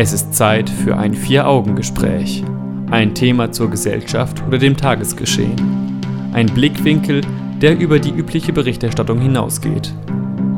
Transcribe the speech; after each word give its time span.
Es 0.00 0.12
ist 0.12 0.32
Zeit 0.32 0.70
für 0.70 0.96
ein 0.96 1.12
Vier-Augen-Gespräch. 1.12 2.44
Ein 2.88 3.16
Thema 3.16 3.50
zur 3.50 3.68
Gesellschaft 3.68 4.40
oder 4.46 4.56
dem 4.56 4.76
Tagesgeschehen. 4.76 6.00
Ein 6.32 6.46
Blickwinkel, 6.46 7.22
der 7.60 7.76
über 7.76 7.98
die 7.98 8.12
übliche 8.12 8.52
Berichterstattung 8.52 9.18
hinausgeht. 9.20 9.92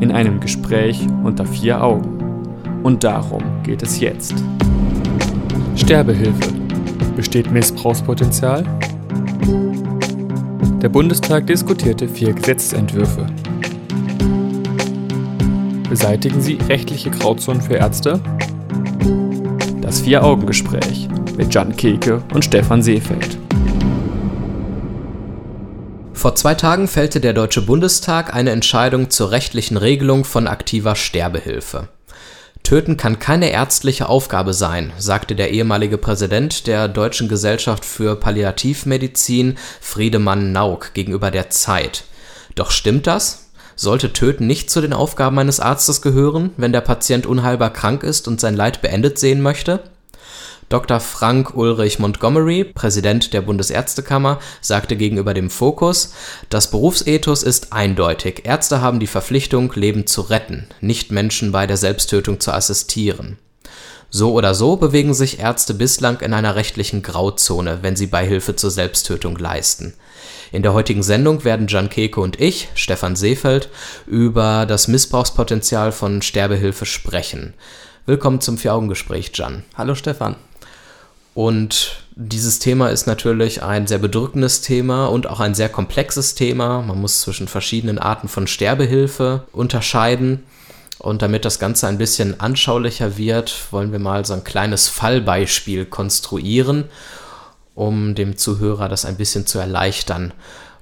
In 0.01 0.13
einem 0.13 0.41
Gespräch 0.41 1.07
unter 1.25 1.47
vier 1.47 1.83
Augen. 1.83 2.19
Und 2.83 3.03
darum 3.03 3.43
geht 3.63 3.83
es 3.83 3.99
jetzt. 3.99 4.35
Sterbehilfe. 5.75 6.53
Besteht 7.17 7.51
Missbrauchspotenzial? 7.51 8.63
Der 10.83 10.91
Bundestag 10.91 11.47
diskutierte 11.47 12.07
vier 12.09 12.35
Gesetzentwürfe. 12.35 13.25
Beseitigen 15.89 16.43
sie 16.43 16.59
rechtliche 16.69 17.11
Grauzonen 17.11 17.63
für 17.63 17.77
Ärzte? 17.77 18.21
Das 19.91 20.03
Vier-Augen-Gespräch 20.03 21.09
mit 21.37 21.53
Jan 21.53 21.77
Keke 21.77 22.23
und 22.33 22.45
Stefan 22.45 22.81
Seefeld. 22.81 23.37
Vor 26.13 26.37
zwei 26.37 26.55
Tagen 26.55 26.87
fällte 26.87 27.21
der 27.21 27.33
Deutsche 27.33 27.63
Bundestag 27.63 28.33
eine 28.33 28.51
Entscheidung 28.51 29.11
zur 29.11 29.33
rechtlichen 29.33 29.77
Regelung 29.77 30.23
von 30.23 30.47
aktiver 30.47 30.95
Sterbehilfe. 30.95 31.89
Töten 32.63 32.99
kann 32.99 33.19
keine 33.19 33.51
ärztliche 33.51 34.09
Aufgabe 34.09 34.55
sein, 34.55 34.93
sagte 34.97 35.35
der 35.35 35.51
ehemalige 35.51 35.99
Präsident 35.99 36.69
der 36.69 36.87
Deutschen 36.87 37.29
Gesellschaft 37.29 37.85
für 37.85 38.15
Palliativmedizin 38.15 39.59
Friedemann 39.81 40.53
Nauk 40.53 40.95
gegenüber 40.95 41.33
der 41.33 41.51
Zeit. 41.51 42.05
Doch 42.55 42.71
stimmt 42.71 43.09
das? 43.09 43.50
Sollte 43.81 44.13
Töten 44.13 44.47
nicht 44.47 44.69
zu 44.69 44.83
den 44.83 44.93
Aufgaben 44.93 45.39
eines 45.39 45.59
Arztes 45.59 46.03
gehören, 46.03 46.51
wenn 46.59 46.71
der 46.71 46.83
Patient 46.83 47.25
unheilbar 47.25 47.73
krank 47.73 48.03
ist 48.03 48.29
und 48.29 48.39
sein 48.39 48.55
Leid 48.55 48.83
beendet 48.83 49.19
sehen 49.19 49.41
möchte? 49.41 49.81
Dr. 50.69 51.01
Frank 51.01 51.57
Ulrich 51.57 51.99
Montgomery, 51.99 52.65
Präsident 52.65 53.33
der 53.33 53.41
Bundesärztekammer, 53.41 54.39
sagte 54.61 54.97
gegenüber 54.97 55.33
dem 55.33 55.49
Fokus, 55.49 56.13
das 56.51 56.71
Berufsethos 56.71 57.43
ist 57.43 57.73
eindeutig. 57.73 58.43
Ärzte 58.45 58.83
haben 58.83 59.01
die 59.01 59.07
Verpflichtung, 59.07 59.73
Leben 59.75 60.07
zu 60.07 60.21
retten, 60.21 60.67
nicht 60.83 61.11
Menschen 61.11 61.51
bei 61.51 61.67
der 61.67 61.79
Selbsttötung 61.79 62.39
zu 62.39 62.53
assistieren. 62.53 63.39
So 64.11 64.35
oder 64.35 64.55
so 64.55 64.77
bewegen 64.77 65.15
sich 65.15 65.39
Ärzte 65.39 65.73
bislang 65.73 66.21
in 66.21 66.35
einer 66.35 66.55
rechtlichen 66.55 67.01
Grauzone, 67.01 67.79
wenn 67.81 67.97
sie 67.97 68.09
Beihilfe 68.09 68.57
zur 68.57 68.71
Selbsttötung 68.71 69.39
leisten. 69.39 69.95
In 70.53 70.65
der 70.65 70.73
heutigen 70.73 71.05
Sendung 71.05 71.45
werden 71.45 71.69
Jan 71.69 71.89
Keke 71.89 72.21
und 72.21 72.41
ich, 72.41 72.71
Stefan 72.75 73.15
Seefeld, 73.15 73.69
über 74.09 74.67
das 74.67 74.89
Missbrauchspotenzial 74.89 75.93
von 75.93 76.23
Sterbehilfe 76.23 76.87
sprechen. 76.87 77.55
Willkommen 78.05 78.41
zum 78.41 78.59
Vier-Augen-Gespräch, 78.59 79.31
Jan. 79.35 79.63
Hallo 79.77 79.95
Stefan. 79.95 80.35
Und 81.35 82.03
dieses 82.17 82.59
Thema 82.59 82.89
ist 82.89 83.07
natürlich 83.07 83.63
ein 83.63 83.87
sehr 83.87 83.99
bedrückendes 83.99 84.61
Thema 84.61 85.07
und 85.07 85.29
auch 85.29 85.39
ein 85.39 85.55
sehr 85.55 85.69
komplexes 85.69 86.35
Thema. 86.35 86.83
Man 86.83 87.01
muss 87.01 87.21
zwischen 87.21 87.47
verschiedenen 87.47 88.01
Arten 88.01 88.27
von 88.27 88.49
Sterbehilfe 88.49 89.45
unterscheiden. 89.53 90.43
Und 90.99 91.23
damit 91.23 91.45
das 91.45 91.61
Ganze 91.61 91.87
ein 91.87 91.97
bisschen 91.97 92.41
anschaulicher 92.41 93.17
wird, 93.17 93.55
wollen 93.71 93.93
wir 93.93 94.01
mal 94.01 94.25
so 94.27 94.35
ein 94.35 94.43
kleines 94.43 94.89
Fallbeispiel 94.89 95.87
konstruieren 95.87 96.87
um 97.75 98.15
dem 98.15 98.37
Zuhörer 98.37 98.89
das 98.89 99.05
ein 99.05 99.17
bisschen 99.17 99.47
zu 99.47 99.59
erleichtern. 99.59 100.33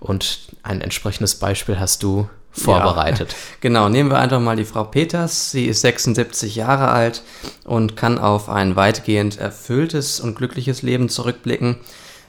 Und 0.01 0.41
ein 0.63 0.81
entsprechendes 0.81 1.37
Beispiel 1.37 1.79
hast 1.79 2.03
du 2.03 2.29
vorbereitet. 2.53 3.33
Ja, 3.33 3.37
genau, 3.61 3.89
nehmen 3.89 4.11
wir 4.11 4.19
einfach 4.19 4.41
mal 4.41 4.57
die 4.57 4.65
Frau 4.65 4.85
Peters. 4.85 5.51
Sie 5.51 5.67
ist 5.67 5.81
76 5.83 6.57
Jahre 6.57 6.89
alt 6.89 7.23
und 7.65 7.97
kann 7.97 8.19
auf 8.19 8.49
ein 8.49 8.77
weitgehend 8.77 9.39
erfülltes 9.39 10.21
und 10.21 10.37
glückliches 10.37 10.83
Leben 10.83 11.09
zurückblicken. 11.09 11.77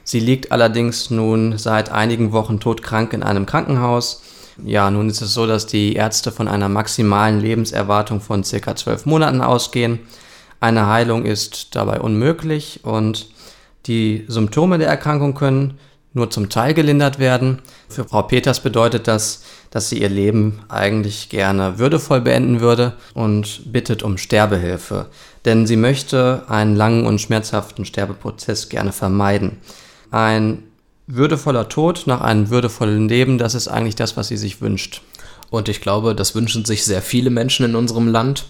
Sie 0.04 0.20
liegt 0.20 0.50
allerdings 0.52 1.10
nun 1.10 1.58
seit 1.58 1.90
einigen 1.90 2.32
Wochen 2.32 2.58
todkrank 2.60 3.12
in 3.12 3.22
einem 3.22 3.46
Krankenhaus. 3.46 4.22
Ja, 4.64 4.90
nun 4.90 5.08
ist 5.08 5.22
es 5.22 5.32
so, 5.34 5.46
dass 5.46 5.66
die 5.66 5.94
Ärzte 5.94 6.32
von 6.32 6.48
einer 6.48 6.68
maximalen 6.68 7.40
Lebenserwartung 7.40 8.20
von 8.20 8.44
circa 8.44 8.76
zwölf 8.76 9.06
Monaten 9.06 9.40
ausgehen. 9.40 10.00
Eine 10.58 10.86
Heilung 10.86 11.24
ist 11.24 11.74
dabei 11.74 12.00
unmöglich 12.00 12.80
und 12.82 13.28
die 13.86 14.24
Symptome 14.28 14.78
der 14.78 14.88
Erkrankung 14.88 15.34
können 15.34 15.78
nur 16.12 16.30
zum 16.30 16.48
Teil 16.48 16.74
gelindert 16.74 17.18
werden. 17.18 17.60
Für 17.88 18.04
Frau 18.04 18.22
Peters 18.22 18.60
bedeutet 18.60 19.06
das, 19.06 19.44
dass 19.70 19.88
sie 19.88 20.00
ihr 20.00 20.08
Leben 20.08 20.60
eigentlich 20.68 21.28
gerne 21.28 21.78
würdevoll 21.78 22.20
beenden 22.20 22.60
würde 22.60 22.94
und 23.14 23.72
bittet 23.72 24.02
um 24.02 24.18
Sterbehilfe. 24.18 25.06
Denn 25.44 25.66
sie 25.66 25.76
möchte 25.76 26.44
einen 26.48 26.74
langen 26.74 27.06
und 27.06 27.20
schmerzhaften 27.20 27.84
Sterbeprozess 27.84 28.68
gerne 28.68 28.92
vermeiden. 28.92 29.58
Ein 30.10 30.64
würdevoller 31.06 31.68
Tod 31.68 32.04
nach 32.06 32.20
einem 32.20 32.50
würdevollen 32.50 33.08
Leben, 33.08 33.38
das 33.38 33.54
ist 33.54 33.68
eigentlich 33.68 33.96
das, 33.96 34.16
was 34.16 34.28
sie 34.28 34.36
sich 34.36 34.60
wünscht. 34.60 35.02
Und 35.50 35.68
ich 35.68 35.80
glaube, 35.80 36.14
das 36.14 36.34
wünschen 36.34 36.64
sich 36.64 36.84
sehr 36.84 37.02
viele 37.02 37.30
Menschen 37.30 37.64
in 37.64 37.74
unserem 37.76 38.08
Land. 38.08 38.46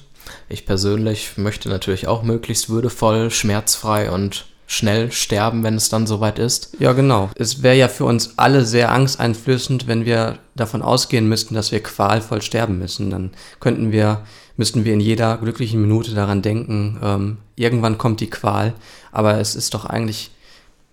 Ich 0.49 0.67
persönlich 0.67 1.37
möchte 1.37 1.69
natürlich 1.69 2.07
auch 2.07 2.23
möglichst 2.23 2.69
würdevoll, 2.69 3.31
schmerzfrei 3.31 4.11
und 4.11 4.47
schnell 4.71 5.11
sterben, 5.11 5.65
wenn 5.65 5.75
es 5.75 5.89
dann 5.89 6.07
soweit 6.07 6.39
ist. 6.39 6.77
Ja, 6.79 6.93
genau. 6.93 7.29
Es 7.35 7.65
wäre 7.65 7.77
ja 7.77 7.89
für 7.89 8.05
uns 8.05 8.35
alle 8.37 8.65
sehr 8.65 8.93
angsteinflößend, 8.93 9.89
wenn 9.89 10.05
wir 10.05 10.39
davon 10.55 10.81
ausgehen 10.81 11.29
müssten, 11.29 11.57
dass 11.57 11.73
wir 11.73 11.83
qualvoll 11.83 12.41
sterben 12.41 12.79
müssen. 12.79 13.11
Dann 13.11 13.33
könnten 13.59 13.91
wir, 13.91 14.23
müssten 14.57 14.85
wir 14.85 14.95
in 14.95 15.01
jeder 15.01 15.39
glücklichen 15.39 15.81
Minute 15.83 16.15
daran 16.15 16.41
denken, 16.41 17.01
ähm, 17.03 17.39
irgendwann 17.57 17.99
kommt 17.99 18.21
die 18.21 18.31
Qual. 18.31 18.73
Aber 19.11 19.41
es 19.41 19.57
ist 19.57 19.75
doch 19.75 19.87
eigentlich 19.87 20.31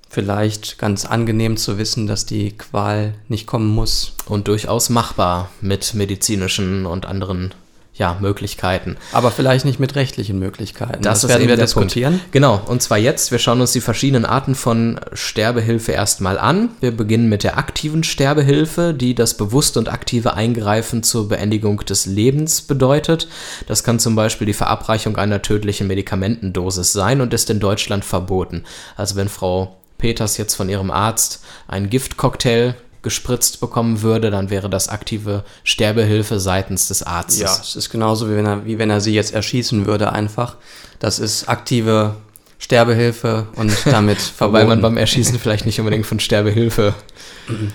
vielleicht 0.10 0.80
ganz 0.80 1.06
angenehm 1.06 1.56
zu 1.56 1.78
wissen, 1.78 2.08
dass 2.08 2.26
die 2.26 2.58
Qual 2.58 3.14
nicht 3.28 3.46
kommen 3.46 3.68
muss. 3.68 4.14
Und 4.26 4.48
durchaus 4.48 4.90
machbar 4.90 5.52
mit 5.62 5.94
medizinischen 5.94 6.88
und 6.88 7.06
anderen 7.06 7.54
ja, 7.98 8.18
Möglichkeiten. 8.20 8.98
Aber 9.12 9.32
vielleicht 9.32 9.66
nicht 9.66 9.80
mit 9.80 9.96
rechtlichen 9.96 10.38
Möglichkeiten. 10.38 11.02
Das, 11.02 11.22
das 11.22 11.30
werden 11.30 11.48
wir 11.48 11.58
diskutieren. 11.58 12.20
Punkt. 12.20 12.32
Genau, 12.32 12.62
und 12.68 12.82
zwar 12.82 12.98
jetzt. 12.98 13.32
Wir 13.32 13.40
schauen 13.40 13.60
uns 13.60 13.72
die 13.72 13.82
verschiedenen 13.82 14.26
Arten 14.26 14.56
von 14.56 15.00
Sterbehilfe 15.14 15.92
erstmal 15.92 16.38
an. 16.38 16.70
Wir 16.80 16.96
beginnen 16.96 17.28
mit 17.28 17.44
der 17.44 17.58
aktiven 17.58 18.04
Sterbehilfe, 18.04 18.94
die 18.94 19.16
das 19.16 19.36
bewusste 19.36 19.80
und 19.80 19.90
aktive 19.90 20.36
Eingreifen 20.36 21.02
zur 21.02 21.28
Beendigung 21.28 21.80
des 21.86 22.06
Lebens 22.06 22.62
bedeutet. 22.62 23.28
Das 23.68 23.84
kann 23.84 24.00
zum 24.00 24.16
Beispiel 24.16 24.46
die 24.46 24.54
Verabreichung 24.54 25.18
einer 25.18 25.42
tödlichen 25.42 25.88
Medikamentendosis 25.88 26.94
sein 26.94 27.22
und 27.22 27.34
ist 27.34 27.50
in 27.50 27.60
Deutschland 27.60 28.06
verboten. 28.06 28.64
Also 28.96 29.16
wenn 29.16 29.30
Frau 29.30 29.78
Peters 29.98 30.38
jetzt 30.38 30.54
von 30.54 30.70
ihrem 30.70 30.92
Arzt 30.92 31.44
einen 31.68 31.90
Giftcocktail 31.90 32.76
gespritzt 33.02 33.60
bekommen 33.60 34.02
würde, 34.02 34.32
dann 34.32 34.50
wäre 34.50 34.70
das 34.70 34.90
aktive 34.90 35.44
Sterbehilfe 35.64 36.40
seitens 36.40 36.88
des 36.88 37.04
Arztes. 37.04 37.40
Ja, 37.40 37.58
es 37.62 37.76
ist 37.76 37.90
genauso 37.90 38.30
wie 38.30 38.36
wenn 38.36 38.46
er, 38.46 38.66
wie 38.66 38.80
wenn 38.80 38.90
er 38.90 39.02
sie 39.02 39.14
jetzt 39.14 39.34
erschießen 39.34 39.86
würde 39.86 40.12
einfach. 40.12 40.58
Das 41.00 41.20
ist 41.20 41.48
aktive 41.48 42.16
Sterbehilfe 42.60 43.48
und 43.56 43.72
damit. 43.86 44.18
Wobei 44.40 44.66
man 44.66 44.82
beim 44.82 44.98
Erschießen 44.98 45.40
vielleicht 45.40 45.66
nicht 45.66 45.80
unbedingt 45.80 46.06
von 46.06 46.20
Sterbehilfe 46.20 46.96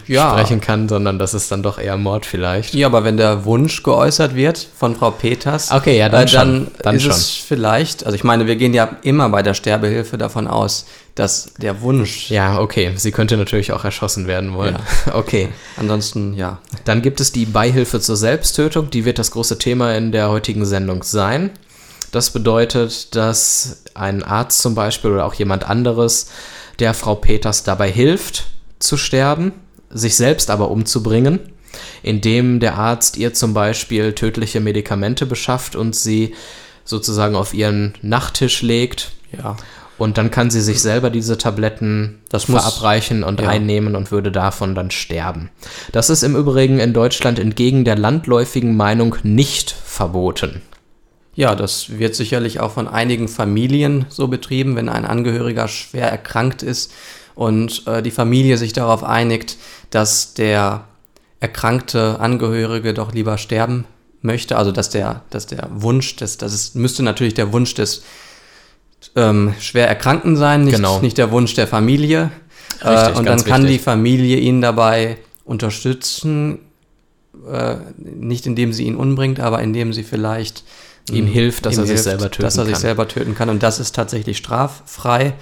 ja. 0.06 0.32
sprechen 0.32 0.60
kann, 0.60 0.88
sondern 0.88 1.18
das 1.18 1.34
ist 1.34 1.50
dann 1.50 1.62
doch 1.62 1.78
eher 1.78 1.96
Mord 1.96 2.26
vielleicht. 2.26 2.74
Ja, 2.74 2.88
aber 2.88 3.04
wenn 3.04 3.16
der 3.16 3.44
Wunsch 3.44 3.82
geäußert 3.82 4.34
wird 4.34 4.66
von 4.76 4.96
Frau 4.96 5.10
Peters, 5.10 5.70
okay, 5.70 5.98
ja, 5.98 6.08
dann, 6.08 6.26
äh, 6.26 6.30
dann, 6.30 6.66
dann 6.82 6.96
ist 6.96 7.02
schon. 7.02 7.12
es 7.12 7.30
vielleicht, 7.30 8.04
also 8.04 8.14
ich 8.16 8.24
meine, 8.24 8.46
wir 8.46 8.56
gehen 8.56 8.74
ja 8.74 8.96
immer 9.02 9.28
bei 9.28 9.42
der 9.42 9.54
Sterbehilfe 9.54 10.18
davon 10.18 10.46
aus, 10.46 10.86
dass 11.14 11.52
der 11.58 11.82
Wunsch. 11.82 12.30
Ja, 12.30 12.58
okay, 12.58 12.92
sie 12.96 13.12
könnte 13.12 13.36
natürlich 13.36 13.72
auch 13.72 13.84
erschossen 13.84 14.26
werden 14.26 14.54
wollen. 14.54 14.76
Ja. 15.06 15.14
Okay. 15.14 15.48
Ansonsten, 15.76 16.34
ja. 16.34 16.58
Dann 16.84 17.02
gibt 17.02 17.20
es 17.20 17.32
die 17.32 17.44
Beihilfe 17.44 18.00
zur 18.00 18.16
Selbsttötung, 18.16 18.90
die 18.90 19.04
wird 19.04 19.18
das 19.18 19.30
große 19.30 19.58
Thema 19.58 19.94
in 19.94 20.10
der 20.12 20.30
heutigen 20.30 20.64
Sendung 20.64 21.02
sein. 21.02 21.50
Das 22.12 22.30
bedeutet, 22.30 23.16
dass 23.16 23.82
ein 23.94 24.22
Arzt 24.22 24.60
zum 24.60 24.74
Beispiel 24.74 25.10
oder 25.10 25.24
auch 25.24 25.34
jemand 25.34 25.68
anderes 25.68 26.30
der 26.78 26.94
Frau 26.94 27.14
Peters 27.14 27.64
dabei 27.64 27.90
hilft, 27.90 28.44
zu 28.78 28.96
sterben, 28.96 29.52
sich 29.90 30.16
selbst 30.16 30.50
aber 30.50 30.70
umzubringen, 30.70 31.40
indem 32.02 32.60
der 32.60 32.76
Arzt 32.76 33.16
ihr 33.16 33.32
zum 33.32 33.54
Beispiel 33.54 34.12
tödliche 34.12 34.60
Medikamente 34.60 35.24
beschafft 35.24 35.74
und 35.74 35.96
sie 35.96 36.34
sozusagen 36.84 37.34
auf 37.34 37.54
ihren 37.54 37.94
Nachttisch 38.02 38.60
legt. 38.62 39.12
Ja. 39.36 39.56
Und 39.96 40.18
dann 40.18 40.30
kann 40.30 40.50
sie 40.50 40.60
sich 40.60 40.82
selber 40.82 41.10
diese 41.10 41.38
Tabletten 41.38 42.20
das 42.28 42.44
verabreichen 42.44 43.22
und 43.22 43.40
ja. 43.40 43.48
einnehmen 43.48 43.94
und 43.94 44.10
würde 44.10 44.32
davon 44.32 44.74
dann 44.74 44.90
sterben. 44.90 45.50
Das 45.92 46.10
ist 46.10 46.24
im 46.24 46.36
Übrigen 46.36 46.78
in 46.78 46.92
Deutschland 46.92 47.38
entgegen 47.38 47.84
der 47.84 47.96
landläufigen 47.96 48.76
Meinung 48.76 49.16
nicht 49.22 49.70
verboten. 49.70 50.60
Ja, 51.34 51.54
das 51.54 51.98
wird 51.98 52.14
sicherlich 52.14 52.60
auch 52.60 52.72
von 52.72 52.88
einigen 52.88 53.26
Familien 53.28 54.04
so 54.10 54.28
betrieben, 54.28 54.76
wenn 54.76 54.88
ein 54.88 55.06
Angehöriger 55.06 55.66
schwer 55.68 56.10
erkrankt 56.10 56.62
ist 56.62 56.92
und 57.34 57.86
äh, 57.86 58.02
die 58.02 58.10
Familie 58.10 58.58
sich 58.58 58.74
darauf 58.74 59.02
einigt, 59.02 59.56
dass 59.90 60.34
der 60.34 60.84
erkrankte 61.40 62.20
Angehörige 62.20 62.92
doch 62.92 63.12
lieber 63.14 63.38
sterben 63.38 63.84
möchte, 64.20 64.56
also 64.56 64.72
dass 64.72 64.90
der, 64.90 65.22
dass 65.30 65.46
der 65.46 65.68
Wunsch, 65.72 66.16
des, 66.16 66.36
das 66.36 66.52
ist, 66.52 66.76
müsste 66.76 67.02
natürlich 67.02 67.34
der 67.34 67.52
Wunsch 67.52 67.74
des 67.74 68.02
ähm, 69.16 69.54
schwer 69.58 69.88
erkranken 69.88 70.36
sein, 70.36 70.64
nicht, 70.64 70.76
Genau. 70.76 71.00
nicht 71.00 71.18
der 71.18 71.30
Wunsch 71.30 71.54
der 71.54 71.66
Familie. 71.66 72.30
Richtig, 72.84 73.14
äh, 73.14 73.18
und 73.18 73.24
dann 73.24 73.42
kann 73.44 73.62
wichtig. 73.62 73.78
die 73.78 73.84
Familie 73.84 74.36
ihn 74.36 74.60
dabei 74.60 75.18
unterstützen, 75.44 76.60
äh, 77.50 77.76
nicht 77.96 78.46
indem 78.46 78.72
sie 78.72 78.84
ihn 78.84 78.96
umbringt, 78.96 79.40
aber 79.40 79.60
indem 79.62 79.92
sie 79.92 80.04
vielleicht 80.04 80.62
Ihm 81.10 81.26
hilft, 81.26 81.66
dass 81.66 81.74
ihm 81.74 81.80
er 81.80 81.86
sich 81.86 82.02
selber 82.02 82.30
töten 82.30 82.42
dass 82.42 82.56
er 82.56 82.64
sich 82.64 82.74
kann. 82.74 82.80
selber 82.80 83.08
töten 83.08 83.34
kann. 83.34 83.48
Und 83.48 83.62
das 83.62 83.80
ist 83.80 83.94
tatsächlich 83.94 84.36
straffrei. 84.38 85.34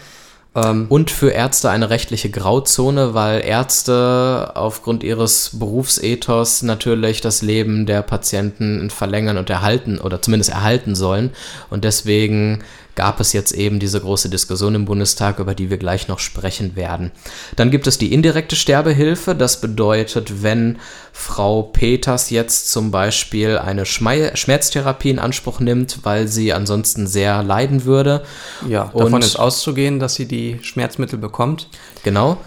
Ähm, 0.54 0.86
Und 0.88 1.10
für 1.10 1.30
Ärzte 1.30 1.70
eine 1.70 1.90
rechtliche 1.90 2.30
Grauzone, 2.30 3.14
weil 3.14 3.44
Ärzte 3.44 4.52
aufgrund 4.54 5.04
ihres 5.04 5.50
Berufsethos 5.58 6.62
natürlich 6.62 7.20
das 7.20 7.42
Leben 7.42 7.86
der 7.86 8.02
Patienten 8.02 8.90
verlängern 8.90 9.36
und 9.36 9.48
erhalten 9.48 9.98
oder 9.98 10.20
zumindest 10.22 10.50
erhalten 10.50 10.94
sollen. 10.94 11.30
Und 11.68 11.84
deswegen 11.84 12.64
gab 12.94 13.20
es 13.20 13.32
jetzt 13.32 13.52
eben 13.52 13.78
diese 13.78 14.00
große 14.00 14.28
Diskussion 14.28 14.74
im 14.74 14.84
Bundestag, 14.84 15.38
über 15.38 15.54
die 15.54 15.70
wir 15.70 15.78
gleich 15.78 16.08
noch 16.08 16.18
sprechen 16.18 16.76
werden. 16.76 17.10
Dann 17.56 17.70
gibt 17.70 17.86
es 17.86 17.98
die 17.98 18.12
indirekte 18.12 18.56
Sterbehilfe. 18.56 19.34
Das 19.34 19.60
bedeutet, 19.60 20.42
wenn 20.42 20.78
Frau 21.12 21.62
Peters 21.62 22.30
jetzt 22.30 22.70
zum 22.70 22.90
Beispiel 22.90 23.58
eine 23.58 23.86
Schmerztherapie 23.86 25.10
in 25.10 25.18
Anspruch 25.18 25.60
nimmt, 25.60 26.00
weil 26.02 26.28
sie 26.28 26.52
ansonsten 26.52 27.06
sehr 27.06 27.42
leiden 27.42 27.84
würde, 27.84 28.24
ja, 28.68 28.84
davon 28.94 29.14
Und- 29.14 29.24
ist 29.24 29.36
auszugehen, 29.36 29.98
dass 29.98 30.14
sie 30.14 30.26
die 30.26 30.58
Schmerzmittel 30.62 31.18
bekommt. 31.18 31.68
Genau. 32.02 32.38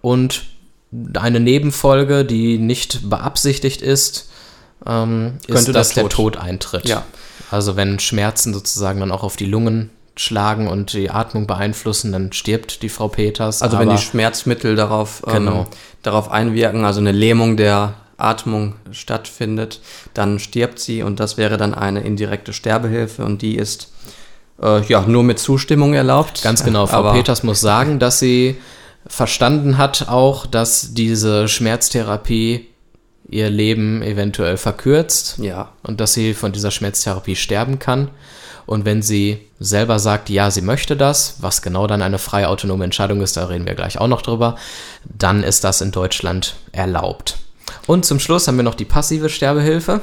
Und 0.00 0.44
eine 1.14 1.40
Nebenfolge, 1.40 2.24
die 2.24 2.58
nicht 2.58 3.08
beabsichtigt 3.08 3.80
ist, 3.82 4.28
ähm, 4.86 5.38
ist, 5.46 5.54
Könnte 5.54 5.72
dass 5.72 5.90
der 5.90 6.02
der 6.04 6.10
Tod. 6.10 6.34
Tod 6.34 6.42
eintritt. 6.42 6.88
Ja. 6.88 7.04
Also 7.52 7.76
wenn 7.76 7.98
Schmerzen 7.98 8.54
sozusagen 8.54 9.00
dann 9.00 9.12
auch 9.12 9.22
auf 9.22 9.36
die 9.36 9.46
Lungen 9.46 9.90
schlagen 10.16 10.68
und 10.68 10.92
die 10.92 11.10
Atmung 11.10 11.46
beeinflussen, 11.46 12.12
dann 12.12 12.32
stirbt 12.32 12.82
die 12.82 12.88
Frau 12.88 13.08
Peters. 13.08 13.62
Also 13.62 13.78
wenn 13.78 13.88
die 13.88 13.98
Schmerzmittel 13.98 14.76
darauf, 14.76 15.22
Genau. 15.26 15.60
ähm, 15.60 15.66
darauf 16.02 16.30
einwirken, 16.30 16.84
also 16.84 17.00
eine 17.00 17.12
Lähmung 17.12 17.56
der 17.56 17.94
Atmung 18.18 18.74
stattfindet, 18.90 19.80
dann 20.14 20.38
stirbt 20.38 20.78
sie 20.78 21.02
und 21.02 21.18
das 21.18 21.38
wäre 21.38 21.56
dann 21.56 21.74
eine 21.74 22.02
indirekte 22.02 22.52
Sterbehilfe 22.52 23.24
und 23.24 23.42
die 23.42 23.56
ist 23.56 23.90
äh, 24.62 24.82
ja 24.86 25.02
nur 25.02 25.24
mit 25.24 25.38
Zustimmung 25.38 25.94
erlaubt. 25.94 26.42
Ganz 26.42 26.62
genau. 26.62 26.86
Frau 26.86 26.98
Aber 26.98 27.12
Peters 27.12 27.42
muss 27.42 27.60
sagen, 27.60 27.98
dass 27.98 28.18
sie 28.18 28.56
verstanden 29.06 29.78
hat 29.78 30.08
auch, 30.08 30.46
dass 30.46 30.94
diese 30.94 31.48
Schmerztherapie 31.48 32.68
ihr 33.32 33.50
Leben 33.50 34.02
eventuell 34.02 34.56
verkürzt. 34.56 35.38
Ja, 35.38 35.70
und 35.82 36.00
dass 36.00 36.12
sie 36.12 36.34
von 36.34 36.52
dieser 36.52 36.70
Schmerztherapie 36.70 37.36
sterben 37.36 37.78
kann. 37.78 38.10
Und 38.66 38.84
wenn 38.84 39.02
sie 39.02 39.40
selber 39.58 39.98
sagt, 39.98 40.30
ja, 40.30 40.50
sie 40.50 40.60
möchte 40.60 40.96
das, 40.96 41.36
was 41.40 41.62
genau 41.62 41.86
dann 41.86 42.02
eine 42.02 42.18
freie 42.18 42.48
autonome 42.48 42.84
Entscheidung 42.84 43.20
ist, 43.20 43.36
da 43.36 43.46
reden 43.46 43.66
wir 43.66 43.74
gleich 43.74 43.98
auch 43.98 44.06
noch 44.06 44.22
drüber, 44.22 44.56
dann 45.04 45.42
ist 45.42 45.64
das 45.64 45.80
in 45.80 45.90
Deutschland 45.90 46.54
erlaubt. 46.70 47.38
Und 47.86 48.04
zum 48.04 48.20
Schluss 48.20 48.46
haben 48.46 48.56
wir 48.56 48.62
noch 48.62 48.74
die 48.74 48.84
passive 48.84 49.28
Sterbehilfe. 49.28 50.00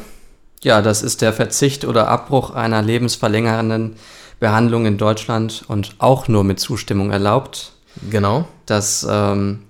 ja, 0.61 0.81
das 0.81 1.03
ist 1.03 1.21
der 1.21 1.31
Verzicht 1.31 1.85
oder 1.85 2.09
Abbruch 2.09 2.51
einer 2.51 2.81
lebensverlängernden 2.81 3.95
Behandlung 4.39 4.85
in 4.85 4.97
Deutschland 4.97 5.63
und 5.67 5.95
auch 5.99 6.27
nur 6.27 6.43
mit 6.43 6.59
Zustimmung 6.59 7.11
erlaubt. 7.11 7.73
Genau. 8.09 8.47
Das 8.65 9.05
ähm, 9.09 9.63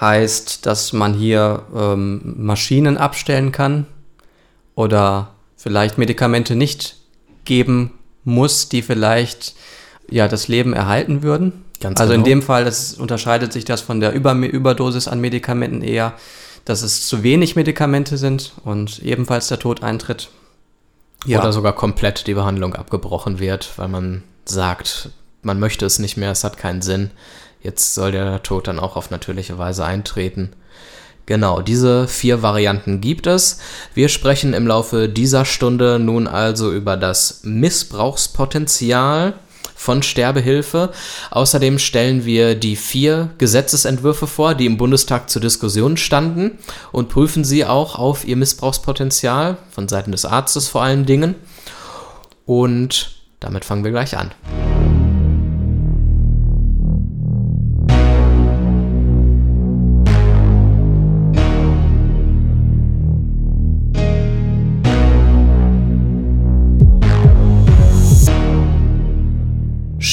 heißt, 0.00 0.66
dass 0.66 0.92
man 0.92 1.14
hier 1.14 1.62
ähm, 1.74 2.34
Maschinen 2.38 2.96
abstellen 2.96 3.52
kann 3.52 3.86
oder 4.74 5.30
vielleicht 5.56 5.98
Medikamente 5.98 6.54
nicht 6.54 6.96
geben 7.44 7.92
muss, 8.24 8.68
die 8.68 8.82
vielleicht 8.82 9.54
ja 10.10 10.28
das 10.28 10.48
Leben 10.48 10.72
erhalten 10.72 11.22
würden. 11.22 11.64
Ganz 11.80 12.00
also 12.00 12.12
in 12.12 12.22
genau. 12.22 12.36
dem 12.36 12.42
Fall, 12.42 12.64
das 12.64 12.94
unterscheidet 12.94 13.52
sich 13.52 13.64
das 13.64 13.80
von 13.80 14.00
der 14.00 14.12
Über 14.12 14.34
Überdosis 14.34 15.08
an 15.08 15.20
Medikamenten 15.20 15.82
eher, 15.82 16.14
dass 16.64 16.82
es 16.82 17.06
zu 17.06 17.22
wenig 17.22 17.56
Medikamente 17.56 18.16
sind 18.18 18.52
und 18.64 19.00
ebenfalls 19.00 19.48
der 19.48 19.58
Tod 19.58 19.82
eintritt. 19.82 20.28
Oder 21.26 21.52
sogar 21.52 21.74
komplett 21.74 22.26
die 22.26 22.34
Behandlung 22.34 22.74
abgebrochen 22.74 23.40
wird, 23.40 23.72
weil 23.76 23.88
man 23.88 24.22
sagt, 24.44 25.10
man 25.42 25.58
möchte 25.58 25.84
es 25.84 25.98
nicht 25.98 26.16
mehr, 26.16 26.30
es 26.30 26.44
hat 26.44 26.56
keinen 26.56 26.82
Sinn. 26.82 27.10
Jetzt 27.60 27.94
soll 27.94 28.12
der 28.12 28.42
Tod 28.42 28.68
dann 28.68 28.78
auch 28.78 28.96
auf 28.96 29.10
natürliche 29.10 29.58
Weise 29.58 29.84
eintreten. 29.84 30.50
Genau, 31.26 31.60
diese 31.60 32.08
vier 32.08 32.40
Varianten 32.42 33.02
gibt 33.02 33.26
es. 33.26 33.60
Wir 33.92 34.08
sprechen 34.08 34.54
im 34.54 34.66
Laufe 34.66 35.10
dieser 35.10 35.44
Stunde 35.44 35.98
nun 35.98 36.26
also 36.26 36.72
über 36.72 36.96
das 36.96 37.40
Missbrauchspotenzial 37.42 39.34
von 39.74 40.02
Sterbehilfe. 40.02 40.90
Außerdem 41.30 41.78
stellen 41.78 42.24
wir 42.24 42.54
die 42.54 42.76
vier 42.76 43.30
Gesetzesentwürfe 43.36 44.26
vor, 44.26 44.54
die 44.54 44.66
im 44.66 44.78
Bundestag 44.78 45.28
zur 45.28 45.42
Diskussion 45.42 45.98
standen 45.98 46.58
und 46.92 47.10
prüfen 47.10 47.44
sie 47.44 47.64
auch 47.66 47.98
auf 47.98 48.26
ihr 48.26 48.36
Missbrauchspotenzial 48.36 49.58
von 49.70 49.86
Seiten 49.86 50.12
des 50.12 50.24
Arztes 50.24 50.66
vor 50.68 50.82
allen 50.82 51.04
Dingen. 51.04 51.34
Und 52.46 53.18
damit 53.38 53.64
fangen 53.64 53.84
wir 53.84 53.90
gleich 53.90 54.16
an. 54.16 54.32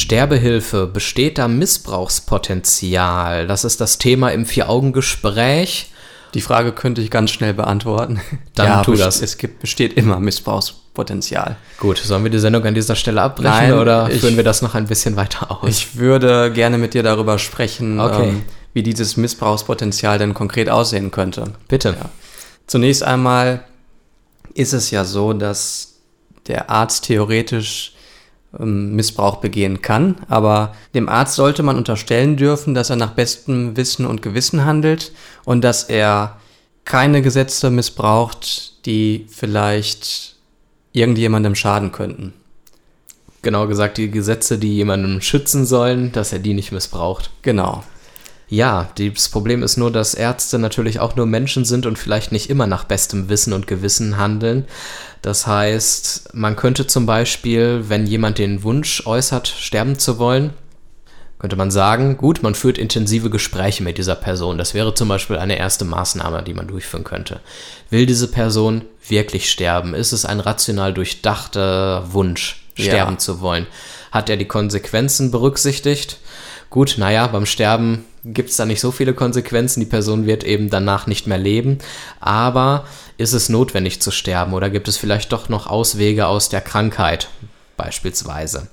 Sterbehilfe, 0.06 0.86
besteht 0.88 1.38
da 1.40 1.48
Missbrauchspotenzial? 1.48 3.48
Das 3.48 3.64
ist 3.64 3.82
das 3.82 3.98
Thema 3.98 4.30
im 4.30 4.46
Vier-Augen-Gespräch. 4.46 5.92
Die 6.36 6.42
Frage 6.42 6.74
könnte 6.74 7.02
ich 7.02 7.10
ganz 7.10 7.32
schnell 7.32 7.54
beantworten. 7.56 8.22
Dann 8.56 8.84
tu 8.84 8.92
best- 8.92 9.02
das. 9.04 9.22
Es 9.22 9.38
gibt, 9.38 9.60
besteht 9.62 9.94
immer 9.94 10.20
Missbrauchspotenzial. 10.20 11.56
Gut, 11.80 11.98
sollen 11.98 12.24
wir 12.24 12.30
die 12.30 12.38
Sendung 12.40 12.64
an 12.66 12.76
dieser 12.76 12.96
Stelle 12.96 13.22
abbrechen 13.22 13.50
Nein, 13.50 13.74
oder 13.74 14.10
ich- 14.12 14.22
führen 14.22 14.36
wir 14.38 14.44
das 14.44 14.62
noch 14.62 14.76
ein 14.76 14.86
bisschen 14.88 15.16
weiter 15.16 15.52
aus? 15.64 15.70
Ich 15.70 15.96
würde 15.98 16.52
gerne 16.52 16.78
mit 16.78 16.94
dir 16.94 17.02
darüber 17.04 17.40
sprechen, 17.40 18.00
Okay. 18.00 18.30
ähm, 18.30 18.44
wie 18.74 18.84
dieses 18.84 19.18
Missbrauchspotenzial 19.18 20.20
denn 20.20 20.34
konkret 20.36 20.70
aussehen 20.70 21.10
könnte. 21.10 21.46
Bitte. 21.68 21.96
Ja. 22.00 22.10
Zunächst 22.68 23.02
einmal 23.04 23.64
ist 24.54 24.74
es 24.74 24.92
ja 24.92 25.04
so, 25.04 25.34
dass 25.34 25.94
der 26.48 26.70
Arzt 26.70 27.06
theoretisch 27.06 27.94
Missbrauch 28.60 29.38
begehen 29.38 29.82
kann, 29.82 30.16
aber 30.28 30.76
dem 30.94 31.10
Arzt 31.10 31.36
sollte 31.36 31.64
man 31.64 31.78
unterstellen 31.78 32.38
dürfen, 32.38 32.74
dass 32.74 32.90
er 32.90 32.96
nach 32.96 33.12
bestem 33.12 33.76
Wissen 33.78 34.06
und 34.06 34.22
Gewissen 34.22 34.66
handelt 34.66 35.12
und 35.44 35.64
dass 35.64 35.84
er 35.84 36.38
keine 36.86 37.22
Gesetze 37.22 37.70
missbraucht, 37.70 38.86
die 38.86 39.26
vielleicht 39.30 40.36
irgendjemandem 40.94 41.56
schaden 41.56 41.92
könnten. 41.92 42.34
Genau 43.42 43.68
gesagt, 43.68 43.98
die 43.98 44.10
Gesetze, 44.10 44.58
die 44.58 44.76
jemandem 44.76 45.22
schützen 45.22 45.66
sollen, 45.66 46.12
dass 46.12 46.34
er 46.34 46.40
die 46.40 46.54
nicht 46.54 46.72
missbraucht. 46.72 47.30
Genau. 47.42 47.84
Ja, 48.56 48.90
das 48.98 49.28
Problem 49.28 49.64
ist 49.64 49.76
nur, 49.76 49.92
dass 49.92 50.14
Ärzte 50.14 50.60
natürlich 50.60 51.02
auch 51.02 51.18
nur 51.18 51.26
Menschen 51.26 51.66
sind 51.66 51.86
und 51.86 52.00
vielleicht 52.00 52.32
nicht 52.32 52.50
immer 52.50 52.68
nach 52.68 52.86
bestem 52.86 53.28
Wissen 53.28 53.52
und 53.52 53.68
Gewissen 53.68 54.16
handeln. 54.16 54.64
Das 55.22 55.46
heißt, 55.46 56.30
man 56.34 56.56
könnte 56.56 56.88
zum 56.88 57.06
Beispiel, 57.06 57.84
wenn 57.90 58.08
jemand 58.08 58.38
den 58.38 58.64
Wunsch 58.64 59.06
äußert, 59.06 59.50
sterben 59.50 60.00
zu 60.00 60.20
wollen, 60.20 60.54
könnte 61.38 61.58
man 61.58 61.70
sagen, 61.70 62.16
gut, 62.16 62.44
man 62.44 62.56
führt 62.56 62.78
intensive 62.78 63.30
Gespräche 63.30 63.84
mit 63.84 63.98
dieser 63.98 64.16
Person. 64.16 64.58
Das 64.58 64.74
wäre 64.74 64.94
zum 64.94 65.10
Beispiel 65.10 65.36
eine 65.36 65.58
erste 65.58 65.84
Maßnahme, 65.84 66.42
die 66.42 66.54
man 66.54 66.68
durchführen 66.68 67.04
könnte. 67.04 67.42
Will 67.90 68.06
diese 68.06 68.30
Person 68.30 68.86
wirklich 69.06 69.52
sterben? 69.52 69.94
Ist 69.94 70.14
es 70.14 70.24
ein 70.24 70.40
rational 70.40 70.94
durchdachter 70.94 72.06
Wunsch, 72.14 72.64
Ja. 72.78 72.86
sterben 72.86 73.20
zu 73.20 73.42
wollen? 73.42 73.68
Hat 74.14 74.30
er 74.30 74.38
die 74.38 74.48
Konsequenzen 74.48 75.30
berücksichtigt? 75.30 76.20
Gut, 76.70 76.96
naja, 76.98 77.28
beim 77.28 77.46
Sterben 77.46 78.06
gibt 78.26 78.50
es 78.50 78.58
da 78.58 78.66
nicht 78.66 78.82
so 78.82 78.92
viele 78.92 79.14
Konsequenzen. 79.14 79.80
Die 79.80 79.86
Person 79.86 80.26
wird 80.26 80.44
eben 80.44 80.70
danach 80.70 81.08
nicht 81.08 81.28
mehr 81.28 81.38
leben. 81.38 81.78
Aber 82.20 82.86
ist 83.18 83.34
es 83.34 83.50
notwendig 83.50 84.02
zu 84.02 84.12
sterben 84.12 84.54
oder 84.54 84.70
gibt 84.70 84.88
es 84.88 84.98
vielleicht 84.98 85.32
doch 85.32 85.48
noch 85.48 85.68
Auswege 85.68 86.28
aus 86.28 86.50
der 86.50 86.62
Krankheit 86.62 87.30
beispielsweise? 87.78 88.68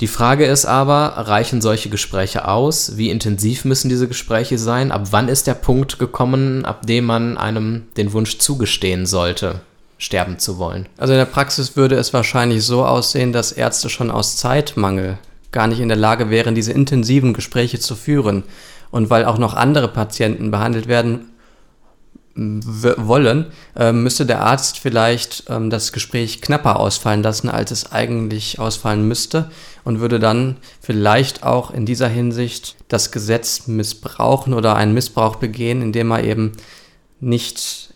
Die 0.00 0.08
Frage 0.08 0.46
ist 0.46 0.64
aber, 0.64 1.14
reichen 1.16 1.60
solche 1.60 1.88
Gespräche 1.88 2.48
aus? 2.48 2.96
Wie 2.96 3.10
intensiv 3.10 3.64
müssen 3.64 3.88
diese 3.88 4.08
Gespräche 4.08 4.58
sein? 4.58 4.90
Ab 4.90 5.08
wann 5.10 5.28
ist 5.28 5.46
der 5.46 5.54
Punkt 5.54 5.98
gekommen, 5.98 6.64
ab 6.64 6.86
dem 6.86 7.04
man 7.04 7.36
einem 7.36 7.84
den 7.96 8.12
Wunsch 8.12 8.38
zugestehen 8.38 9.06
sollte, 9.06 9.60
sterben 9.98 10.40
zu 10.40 10.58
wollen? 10.58 10.88
Also 10.96 11.12
in 11.12 11.18
der 11.18 11.26
Praxis 11.26 11.76
würde 11.76 11.96
es 11.96 12.12
wahrscheinlich 12.12 12.64
so 12.64 12.84
aussehen, 12.84 13.32
dass 13.32 13.52
Ärzte 13.52 13.90
schon 13.90 14.10
aus 14.10 14.36
Zeitmangel 14.36 15.18
gar 15.52 15.66
nicht 15.66 15.80
in 15.80 15.88
der 15.88 15.96
Lage 15.96 16.30
wären, 16.30 16.54
diese 16.54 16.72
intensiven 16.72 17.34
Gespräche 17.34 17.78
zu 17.78 17.94
führen. 17.94 18.42
Und 18.90 19.08
weil 19.10 19.24
auch 19.24 19.38
noch 19.38 19.54
andere 19.54 19.88
Patienten 19.88 20.50
behandelt 20.50 20.86
werden 20.88 21.32
wollen, 22.34 23.46
äh, 23.76 23.92
müsste 23.92 24.24
der 24.24 24.40
Arzt 24.40 24.78
vielleicht 24.78 25.44
ähm, 25.48 25.68
das 25.68 25.92
Gespräch 25.92 26.40
knapper 26.40 26.80
ausfallen 26.80 27.22
lassen, 27.22 27.50
als 27.50 27.70
es 27.70 27.92
eigentlich 27.92 28.58
ausfallen 28.58 29.06
müsste 29.06 29.50
und 29.84 30.00
würde 30.00 30.18
dann 30.18 30.56
vielleicht 30.80 31.42
auch 31.42 31.70
in 31.72 31.84
dieser 31.84 32.08
Hinsicht 32.08 32.76
das 32.88 33.12
Gesetz 33.12 33.66
missbrauchen 33.66 34.54
oder 34.54 34.76
einen 34.76 34.94
Missbrauch 34.94 35.36
begehen, 35.36 35.82
indem 35.82 36.10
er 36.10 36.24
eben 36.24 36.52
nicht 37.20 37.91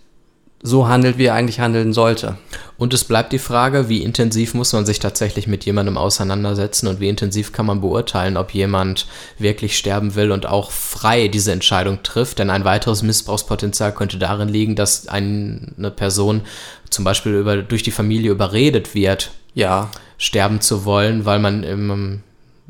so 0.62 0.88
handelt, 0.88 1.18
wie 1.18 1.26
er 1.26 1.34
eigentlich 1.34 1.60
handeln 1.60 1.92
sollte. 1.92 2.38
Und 2.78 2.92
es 2.92 3.04
bleibt 3.04 3.32
die 3.32 3.38
Frage, 3.38 3.88
wie 3.88 4.02
intensiv 4.02 4.54
muss 4.54 4.72
man 4.72 4.84
sich 4.84 4.98
tatsächlich 4.98 5.46
mit 5.46 5.64
jemandem 5.64 5.96
auseinandersetzen 5.96 6.88
und 6.88 7.00
wie 7.00 7.08
intensiv 7.08 7.52
kann 7.52 7.66
man 7.66 7.80
beurteilen, 7.80 8.36
ob 8.36 8.52
jemand 8.52 9.06
wirklich 9.38 9.78
sterben 9.78 10.14
will 10.14 10.32
und 10.32 10.46
auch 10.46 10.70
frei 10.70 11.28
diese 11.28 11.52
Entscheidung 11.52 12.02
trifft. 12.02 12.38
Denn 12.38 12.50
ein 12.50 12.64
weiteres 12.64 13.02
Missbrauchspotenzial 13.02 13.92
könnte 13.94 14.18
darin 14.18 14.48
liegen, 14.48 14.76
dass 14.76 15.08
eine 15.08 15.92
Person 15.94 16.42
zum 16.90 17.04
Beispiel 17.04 17.32
über, 17.34 17.58
durch 17.58 17.82
die 17.82 17.90
Familie 17.90 18.30
überredet 18.30 18.94
wird, 18.94 19.30
ja. 19.54 19.90
sterben 20.18 20.60
zu 20.60 20.84
wollen, 20.84 21.24
weil 21.24 21.38
man 21.38 21.62
im, 21.62 22.22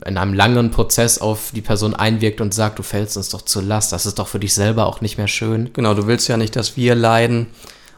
in 0.04 0.18
einem 0.18 0.34
langen 0.34 0.70
Prozess 0.70 1.18
auf 1.18 1.50
die 1.54 1.62
Person 1.62 1.94
einwirkt 1.94 2.40
und 2.40 2.52
sagt, 2.52 2.78
du 2.78 2.82
fällst 2.82 3.16
uns 3.16 3.30
doch 3.30 3.42
zur 3.42 3.62
Last, 3.62 3.92
das 3.92 4.04
ist 4.04 4.18
doch 4.18 4.28
für 4.28 4.38
dich 4.38 4.52
selber 4.52 4.86
auch 4.86 5.00
nicht 5.00 5.16
mehr 5.16 5.28
schön. 5.28 5.70
Genau, 5.72 5.94
du 5.94 6.06
willst 6.06 6.28
ja 6.28 6.36
nicht, 6.36 6.54
dass 6.56 6.76
wir 6.76 6.94
leiden. 6.94 7.46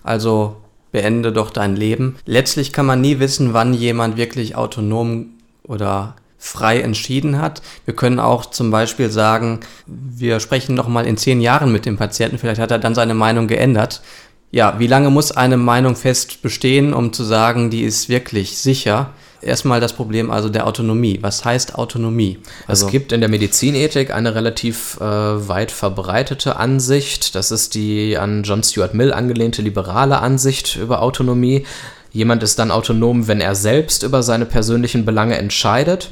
Also 0.04 0.56
beende 0.92 1.32
doch 1.32 1.50
dein 1.50 1.76
Leben. 1.76 2.16
Letztlich 2.24 2.72
kann 2.72 2.86
man 2.86 3.00
nie 3.00 3.18
wissen, 3.18 3.52
wann 3.52 3.74
jemand 3.74 4.16
wirklich 4.16 4.56
autonom 4.56 5.26
oder 5.64 6.14
frei 6.38 6.80
entschieden 6.80 7.40
hat. 7.40 7.62
Wir 7.84 7.94
können 7.94 8.20
auch 8.20 8.46
zum 8.46 8.70
Beispiel 8.70 9.10
sagen, 9.10 9.60
wir 9.86 10.38
sprechen 10.38 10.74
noch 10.74 10.88
mal 10.88 11.06
in 11.06 11.16
zehn 11.16 11.40
Jahren 11.40 11.72
mit 11.72 11.84
dem 11.84 11.96
Patienten, 11.96 12.38
vielleicht 12.38 12.60
hat 12.60 12.70
er 12.70 12.78
dann 12.78 12.94
seine 12.94 13.14
Meinung 13.14 13.48
geändert. 13.48 14.02
Ja, 14.50 14.78
wie 14.78 14.86
lange 14.86 15.10
muss 15.10 15.32
eine 15.32 15.56
Meinung 15.58 15.94
fest 15.94 16.40
bestehen, 16.40 16.94
um 16.94 17.12
zu 17.12 17.24
sagen, 17.24 17.70
die 17.70 17.82
ist 17.82 18.08
wirklich 18.08 18.56
sicher? 18.56 19.10
Erstmal 19.40 19.80
das 19.80 19.92
Problem 19.92 20.30
also 20.30 20.48
der 20.48 20.66
Autonomie. 20.66 21.18
Was 21.20 21.44
heißt 21.44 21.76
Autonomie? 21.76 22.38
Also 22.66 22.86
es 22.86 22.92
gibt 22.92 23.12
in 23.12 23.20
der 23.20 23.28
Medizinethik 23.28 24.12
eine 24.12 24.34
relativ 24.34 24.96
äh, 25.00 25.04
weit 25.04 25.70
verbreitete 25.70 26.56
Ansicht. 26.56 27.34
Das 27.36 27.52
ist 27.52 27.74
die 27.74 28.18
an 28.18 28.42
John 28.42 28.64
Stuart 28.64 28.94
Mill 28.94 29.12
angelehnte 29.12 29.62
liberale 29.62 30.18
Ansicht 30.18 30.76
über 30.76 31.02
Autonomie. 31.02 31.64
Jemand 32.10 32.42
ist 32.42 32.58
dann 32.58 32.72
autonom, 32.72 33.28
wenn 33.28 33.40
er 33.40 33.54
selbst 33.54 34.02
über 34.02 34.22
seine 34.22 34.46
persönlichen 34.46 35.04
Belange 35.04 35.36
entscheidet. 35.38 36.10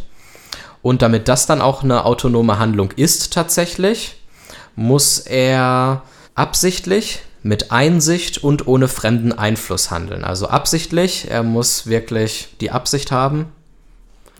Und 0.82 1.02
damit 1.02 1.26
das 1.26 1.46
dann 1.46 1.60
auch 1.60 1.82
eine 1.82 2.04
autonome 2.04 2.60
Handlung 2.60 2.92
ist 2.94 3.32
tatsächlich, 3.32 4.16
muss 4.76 5.18
er 5.18 6.02
absichtlich 6.36 7.20
mit 7.46 7.70
Einsicht 7.70 8.42
und 8.42 8.66
ohne 8.66 8.88
fremden 8.88 9.32
Einfluss 9.32 9.90
handeln. 9.90 10.24
Also 10.24 10.48
absichtlich, 10.48 11.30
er 11.30 11.44
muss 11.44 11.86
wirklich 11.86 12.48
die 12.60 12.72
Absicht 12.72 13.12
haben, 13.12 13.46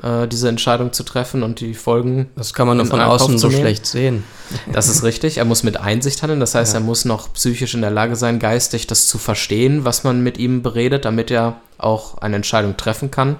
äh, 0.03 0.27
diese 0.27 0.49
Entscheidung 0.49 0.93
zu 0.93 1.05
treffen 1.05 1.45
und 1.45 1.61
die 1.61 1.75
Folgen. 1.75 2.29
Das 2.35 2.53
kann 2.53 2.67
man 2.67 2.79
nur 2.79 2.87
von 2.87 3.01
außen 3.01 3.39
so 3.39 3.51
schlecht 3.51 3.87
sehen. 3.87 4.25
Das 4.73 4.89
ist 4.89 5.05
richtig. 5.05 5.39
Er 5.39 5.45
muss 5.45 5.63
mit 5.63 5.77
Einsicht 5.77 6.21
handeln. 6.23 6.41
Das 6.41 6.57
heißt, 6.57 6.75
ja. 6.75 6.81
er 6.81 6.85
muss 6.85 7.05
noch 7.05 7.33
psychisch 7.33 7.75
in 7.75 7.81
der 7.81 7.93
Lage 7.93 8.17
sein, 8.17 8.41
geistig 8.41 8.89
das 8.89 9.07
zu 9.07 9.19
verstehen, 9.19 9.85
was 9.85 10.03
man 10.03 10.23
mit 10.23 10.37
ihm 10.37 10.63
beredet, 10.63 11.05
damit 11.05 11.31
er 11.31 11.61
auch 11.79 12.19
eine 12.19 12.37
Entscheidung 12.37 12.77
treffen 12.77 13.13
kann. 13.13 13.37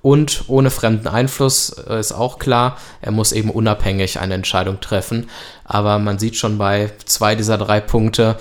Und 0.00 0.44
ohne 0.46 0.70
fremden 0.70 1.08
Einfluss 1.08 1.70
äh, 1.70 2.00
ist 2.00 2.12
auch 2.12 2.38
klar, 2.38 2.78
er 3.02 3.12
muss 3.12 3.32
eben 3.32 3.50
unabhängig 3.50 4.18
eine 4.18 4.34
Entscheidung 4.34 4.80
treffen. 4.80 5.28
Aber 5.64 5.98
man 5.98 6.18
sieht 6.18 6.36
schon 6.36 6.56
bei 6.56 6.90
zwei 7.04 7.34
dieser 7.34 7.58
drei 7.58 7.80
Punkte, 7.80 8.38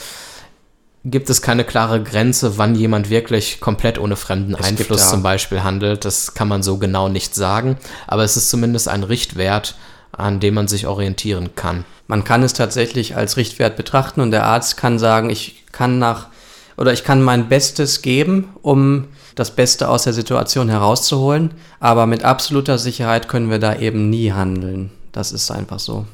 gibt 1.10 1.30
es 1.30 1.42
keine 1.42 1.64
klare 1.64 2.04
Grenze, 2.04 2.58
wann 2.58 2.76
jemand 2.76 3.10
wirklich 3.10 3.60
komplett 3.60 3.98
ohne 3.98 4.16
fremden 4.16 4.56
es 4.56 4.66
Einfluss 4.66 4.88
gibt, 4.88 5.00
ja. 5.00 5.08
zum 5.08 5.24
Beispiel 5.24 5.64
handelt. 5.64 6.04
Das 6.06 6.34
kann 6.34 6.48
man 6.48 6.64
so 6.64 6.78
genau 6.78 7.08
nicht 7.08 7.34
sagen, 7.34 7.78
aber 8.08 8.24
es 8.24 8.36
ist 8.36 8.50
zumindest 8.50 8.90
ein 8.90 9.04
Richtwert, 9.04 9.76
an 10.12 10.40
dem 10.40 10.54
man 10.54 10.68
sich 10.68 10.86
orientieren 10.86 11.56
kann. 11.56 11.86
Man 12.08 12.24
kann 12.24 12.44
es 12.44 12.54
tatsächlich 12.54 13.16
als 13.16 13.38
Richtwert 13.38 13.78
betrachten 13.78 14.22
und 14.22 14.32
der 14.32 14.46
Arzt 14.46 14.78
kann 14.78 15.00
sagen, 15.00 15.30
ich 15.30 15.66
kann 15.72 16.00
nach 16.00 16.28
oder 16.76 16.94
ich 16.94 17.04
kann 17.04 17.24
mein 17.24 17.50
Bestes 17.50 18.02
geben, 18.02 18.50
um 18.62 19.06
das 19.36 19.56
Beste 19.56 19.90
aus 19.90 20.04
der 20.04 20.14
Situation 20.14 20.70
herauszuholen, 20.70 21.52
aber 21.80 22.06
mit 22.06 22.24
absoluter 22.24 22.78
Sicherheit 22.78 23.28
können 23.28 23.50
wir 23.50 23.60
da 23.60 23.76
eben 23.76 24.10
nie 24.10 24.32
handeln. 24.32 24.92
Das 25.12 25.32
ist 25.32 25.52
einfach 25.52 25.80
so. 25.80 26.06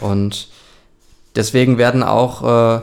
Und 0.00 0.48
deswegen 1.36 1.78
werden 1.78 2.02
auch 2.02 2.78
äh, 2.78 2.80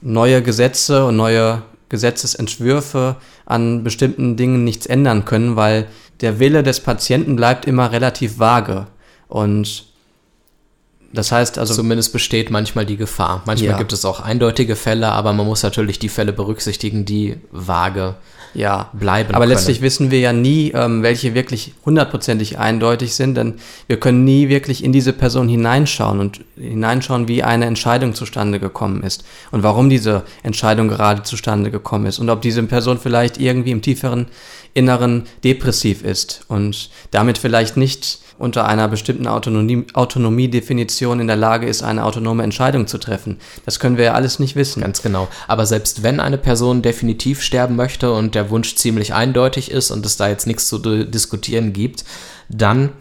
neue 0.00 0.42
Gesetze 0.42 1.06
und 1.06 1.16
neue 1.16 1.62
Gesetzesentwürfe 1.88 3.16
an 3.46 3.82
bestimmten 3.84 4.36
Dingen 4.36 4.64
nichts 4.64 4.86
ändern 4.86 5.24
können, 5.24 5.56
weil 5.56 5.86
der 6.20 6.38
Wille 6.38 6.62
des 6.62 6.80
Patienten 6.80 7.36
bleibt 7.36 7.66
immer 7.66 7.92
relativ 7.92 8.38
vage. 8.38 8.86
Und 9.28 9.89
das 11.12 11.32
heißt 11.32 11.58
also. 11.58 11.74
Zumindest 11.74 12.12
besteht 12.12 12.50
manchmal 12.50 12.86
die 12.86 12.96
Gefahr. 12.96 13.42
Manchmal 13.46 13.72
ja. 13.72 13.78
gibt 13.78 13.92
es 13.92 14.04
auch 14.04 14.20
eindeutige 14.20 14.76
Fälle, 14.76 15.12
aber 15.12 15.32
man 15.32 15.46
muss 15.46 15.62
natürlich 15.62 15.98
die 15.98 16.08
Fälle 16.08 16.32
berücksichtigen, 16.32 17.04
die 17.04 17.36
vage 17.50 18.14
ja. 18.54 18.90
bleiben. 18.92 19.34
Aber 19.34 19.44
können. 19.44 19.56
letztlich 19.56 19.80
wissen 19.80 20.10
wir 20.10 20.20
ja 20.20 20.32
nie, 20.32 20.72
ähm, 20.74 21.02
welche 21.02 21.34
wirklich 21.34 21.74
hundertprozentig 21.84 22.58
eindeutig 22.58 23.14
sind, 23.14 23.36
denn 23.36 23.54
wir 23.86 23.98
können 23.98 24.24
nie 24.24 24.48
wirklich 24.48 24.84
in 24.84 24.92
diese 24.92 25.12
Person 25.12 25.48
hineinschauen 25.48 26.20
und 26.20 26.40
hineinschauen, 26.56 27.28
wie 27.28 27.42
eine 27.42 27.66
Entscheidung 27.66 28.14
zustande 28.14 28.60
gekommen 28.60 29.02
ist 29.02 29.24
und 29.50 29.62
warum 29.62 29.90
diese 29.90 30.22
Entscheidung 30.42 30.88
gerade 30.88 31.22
zustande 31.22 31.70
gekommen 31.70 32.06
ist 32.06 32.18
und 32.18 32.30
ob 32.30 32.40
diese 32.42 32.62
Person 32.64 32.98
vielleicht 32.98 33.38
irgendwie 33.38 33.70
im 33.70 33.82
tieferen 33.82 34.26
Inneren 34.74 35.24
depressiv 35.42 36.04
ist 36.04 36.44
und 36.46 36.90
damit 37.10 37.38
vielleicht 37.38 37.76
nicht 37.76 38.20
unter 38.40 38.66
einer 38.66 38.88
bestimmten 38.88 39.26
Autonomie, 39.26 39.84
Autonomiedefinition 39.92 41.20
in 41.20 41.26
der 41.26 41.36
Lage 41.36 41.66
ist, 41.66 41.82
eine 41.82 42.04
autonome 42.04 42.42
Entscheidung 42.42 42.86
zu 42.86 42.96
treffen. 42.96 43.36
Das 43.66 43.78
können 43.78 43.98
wir 43.98 44.04
ja 44.06 44.14
alles 44.14 44.38
nicht 44.38 44.56
wissen. 44.56 44.80
Ganz 44.80 45.02
genau. 45.02 45.28
Aber 45.46 45.66
selbst 45.66 46.02
wenn 46.02 46.20
eine 46.20 46.38
Person 46.38 46.80
definitiv 46.80 47.42
sterben 47.42 47.76
möchte 47.76 48.12
und 48.12 48.34
der 48.34 48.48
Wunsch 48.48 48.76
ziemlich 48.76 49.12
eindeutig 49.12 49.70
ist 49.70 49.90
und 49.90 50.06
es 50.06 50.16
da 50.16 50.28
jetzt 50.28 50.46
nichts 50.46 50.68
zu 50.68 50.78
diskutieren 51.04 51.74
gibt, 51.74 52.04
dann 52.48 52.92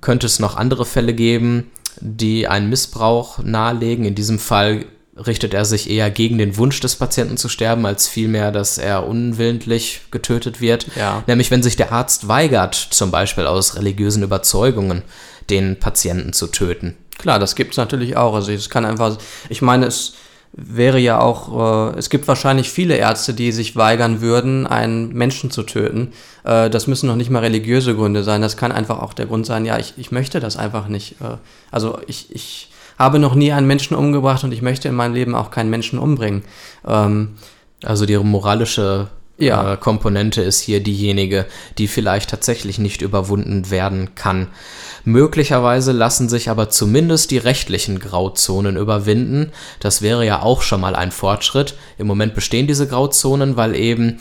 könnte 0.00 0.26
es 0.26 0.40
noch 0.40 0.56
andere 0.56 0.84
Fälle 0.84 1.14
geben, 1.14 1.70
die 2.00 2.48
einen 2.48 2.68
Missbrauch 2.68 3.38
nahelegen. 3.38 4.04
In 4.04 4.16
diesem 4.16 4.40
Fall 4.40 4.86
richtet 5.26 5.54
er 5.54 5.64
sich 5.64 5.88
eher 5.88 6.10
gegen 6.10 6.38
den 6.38 6.56
Wunsch 6.56 6.80
des 6.80 6.96
Patienten 6.96 7.36
zu 7.36 7.48
sterben, 7.48 7.86
als 7.86 8.08
vielmehr, 8.08 8.52
dass 8.52 8.78
er 8.78 9.06
unwillentlich 9.06 10.02
getötet 10.10 10.60
wird. 10.60 10.86
Ja. 10.96 11.22
Nämlich 11.26 11.50
wenn 11.50 11.62
sich 11.62 11.76
der 11.76 11.92
Arzt 11.92 12.28
weigert, 12.28 12.74
zum 12.74 13.10
Beispiel 13.10 13.46
aus 13.46 13.76
religiösen 13.76 14.22
Überzeugungen, 14.22 15.02
den 15.50 15.78
Patienten 15.78 16.32
zu 16.32 16.46
töten. 16.46 16.96
Klar, 17.18 17.38
das 17.38 17.54
gibt 17.54 17.72
es 17.72 17.76
natürlich 17.76 18.16
auch. 18.16 18.34
Also 18.34 18.52
es 18.52 18.70
kann 18.70 18.84
einfach, 18.84 19.16
ich 19.48 19.62
meine, 19.62 19.86
es 19.86 20.14
wäre 20.52 20.98
ja 20.98 21.18
auch, 21.18 21.92
äh, 21.94 21.98
es 21.98 22.10
gibt 22.10 22.28
wahrscheinlich 22.28 22.70
viele 22.70 22.96
Ärzte, 22.96 23.32
die 23.34 23.52
sich 23.52 23.74
weigern 23.76 24.20
würden, 24.20 24.66
einen 24.66 25.12
Menschen 25.12 25.50
zu 25.50 25.62
töten. 25.62 26.12
Äh, 26.44 26.68
das 26.68 26.86
müssen 26.86 27.06
noch 27.06 27.16
nicht 27.16 27.30
mal 27.30 27.40
religiöse 27.40 27.94
Gründe 27.94 28.22
sein. 28.22 28.42
Das 28.42 28.56
kann 28.56 28.72
einfach 28.72 29.00
auch 29.00 29.14
der 29.14 29.26
Grund 29.26 29.46
sein, 29.46 29.64
ja, 29.64 29.78
ich, 29.78 29.94
ich 29.96 30.12
möchte 30.12 30.40
das 30.40 30.56
einfach 30.56 30.88
nicht. 30.88 31.20
Äh, 31.20 31.36
also 31.70 31.98
ich, 32.06 32.34
ich 32.34 32.70
habe 32.98 33.18
noch 33.18 33.34
nie 33.34 33.52
einen 33.52 33.66
Menschen 33.66 33.96
umgebracht 33.96 34.44
und 34.44 34.52
ich 34.52 34.62
möchte 34.62 34.88
in 34.88 34.94
meinem 34.94 35.14
Leben 35.14 35.34
auch 35.34 35.50
keinen 35.50 35.70
Menschen 35.70 35.98
umbringen. 35.98 36.44
Ähm, 36.86 37.30
also 37.82 38.06
die 38.06 38.16
moralische 38.18 39.08
ja. 39.46 39.74
äh, 39.74 39.76
Komponente 39.76 40.42
ist 40.42 40.60
hier 40.60 40.82
diejenige, 40.82 41.46
die 41.78 41.88
vielleicht 41.88 42.30
tatsächlich 42.30 42.78
nicht 42.78 43.02
überwunden 43.02 43.70
werden 43.70 44.14
kann. 44.14 44.48
Möglicherweise 45.04 45.92
lassen 45.92 46.28
sich 46.28 46.48
aber 46.48 46.70
zumindest 46.70 47.30
die 47.30 47.38
rechtlichen 47.38 47.98
Grauzonen 47.98 48.76
überwinden. 48.76 49.52
Das 49.80 50.02
wäre 50.02 50.24
ja 50.24 50.42
auch 50.42 50.62
schon 50.62 50.80
mal 50.80 50.94
ein 50.94 51.10
Fortschritt. 51.10 51.74
Im 51.98 52.06
Moment 52.06 52.34
bestehen 52.34 52.66
diese 52.66 52.86
Grauzonen, 52.86 53.56
weil 53.56 53.74
eben 53.74 54.18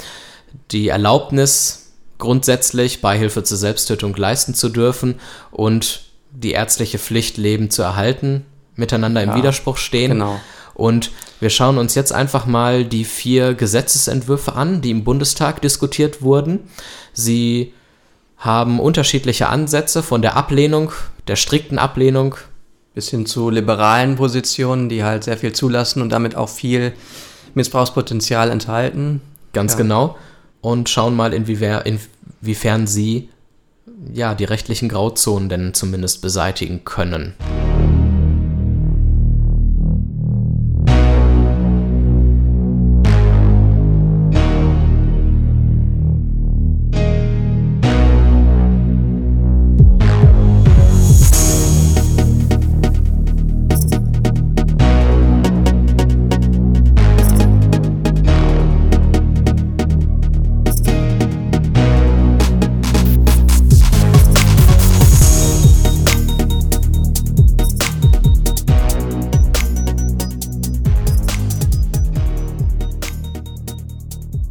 die 0.72 0.88
Erlaubnis 0.88 1.94
grundsätzlich 2.18 3.02
Beihilfe 3.02 3.44
zur 3.44 3.58
Selbsttötung 3.58 4.16
leisten 4.16 4.54
zu 4.54 4.70
dürfen 4.70 5.20
und 5.52 6.04
die 6.32 6.52
ärztliche 6.52 7.00
Pflicht, 7.00 7.38
Leben 7.38 7.70
zu 7.70 7.82
erhalten, 7.82 8.46
miteinander 8.76 9.22
im 9.22 9.36
Widerspruch 9.36 9.78
stehen. 9.78 10.12
Genau. 10.12 10.40
Und 10.82 11.12
wir 11.40 11.52
schauen 11.52 11.78
uns 11.78 11.94
jetzt 11.94 12.12
einfach 12.12 12.48
mal 12.48 12.84
die 12.84 13.06
vier 13.06 13.54
Gesetzesentwürfe 13.54 14.54
an, 14.54 14.82
die 14.82 14.90
im 14.90 15.04
Bundestag 15.04 15.62
diskutiert 15.62 16.24
wurden. 16.24 16.62
Sie 17.14 17.74
haben 18.38 18.80
unterschiedliche 18.80 19.48
Ansätze 19.48 20.02
von 20.02 20.24
der 20.24 20.36
Ablehnung, 20.36 20.92
der 21.28 21.36
strikten 21.36 21.78
Ablehnung. 21.78 22.34
Bis 22.96 23.10
hin 23.10 23.28
zu 23.28 23.52
liberalen 23.52 24.16
Positionen, 24.16 24.90
die 24.90 25.04
halt 25.04 25.24
sehr 25.24 25.38
viel 25.38 25.54
zulassen 25.54 26.02
und 26.02 26.10
damit 26.10 26.36
auch 26.36 26.50
viel 26.50 26.94
Missbrauchspotenzial 27.54 28.50
enthalten. 28.50 29.22
Ganz 29.54 29.74
ja. 29.74 29.78
genau. 29.78 30.18
Und 30.62 30.90
schauen 30.90 31.16
mal, 31.16 31.32
inwiefern, 31.32 31.84
inwiefern 32.42 32.88
sie 32.88 33.30
ja, 34.12 34.34
die 34.34 34.46
rechtlichen 34.46 34.90
Grauzonen 34.90 35.48
denn 35.48 35.74
zumindest 35.76 36.24
beseitigen 36.24 36.84
können. 36.86 37.36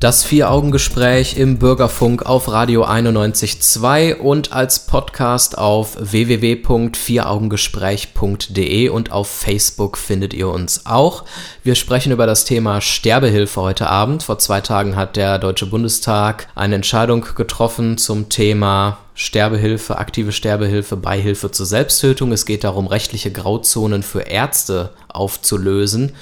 Das 0.01 0.25
Vier-Augen-Gespräch 0.25 1.37
im 1.37 1.59
Bürgerfunk 1.59 2.25
auf 2.25 2.51
Radio 2.51 2.87
91.2 2.87 4.15
und 4.15 4.51
als 4.51 4.87
Podcast 4.87 5.59
auf 5.59 5.95
www.vieraugengespräch.de 6.01 8.89
und 8.89 9.13
auf 9.13 9.29
Facebook 9.29 9.99
findet 9.99 10.33
ihr 10.33 10.49
uns 10.49 10.87
auch. 10.87 11.27
Wir 11.63 11.75
sprechen 11.75 12.13
über 12.13 12.27
das 12.27 12.47
Thema 12.47 12.81
Sterbehilfe 12.81 13.61
heute 13.61 13.91
Abend. 13.91 14.23
Vor 14.23 14.39
zwei 14.39 14.63
Tagen 14.63 14.97
hat 14.97 15.17
der 15.17 15.39
Deutsche 15.39 15.67
Bundestag 15.67 16.49
eine 16.55 16.77
Entscheidung 16.77 17.27
getroffen 17.37 17.99
zum 17.99 18.31
Thema 18.31 18.97
Sterbehilfe, 19.13 19.99
aktive 19.99 20.33
Sterbehilfe, 20.33 20.97
Beihilfe 20.97 21.51
zur 21.51 21.67
Selbsttötung. 21.67 22.33
Es 22.33 22.47
geht 22.47 22.65
darum, 22.65 22.87
rechtliche 22.87 23.31
Grauzonen 23.31 24.03
für 24.03 24.23
Ärzte 24.23 24.95
aufzulösen. 25.09 26.15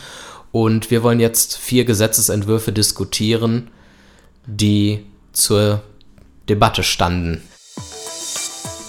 Und 0.53 0.91
wir 0.91 1.03
wollen 1.03 1.21
jetzt 1.21 1.59
vier 1.59 1.85
Gesetzesentwürfe 1.85 2.73
diskutieren, 2.73 3.71
die 4.47 5.05
zur 5.33 5.83
Debatte 6.49 6.83
standen. 6.83 7.43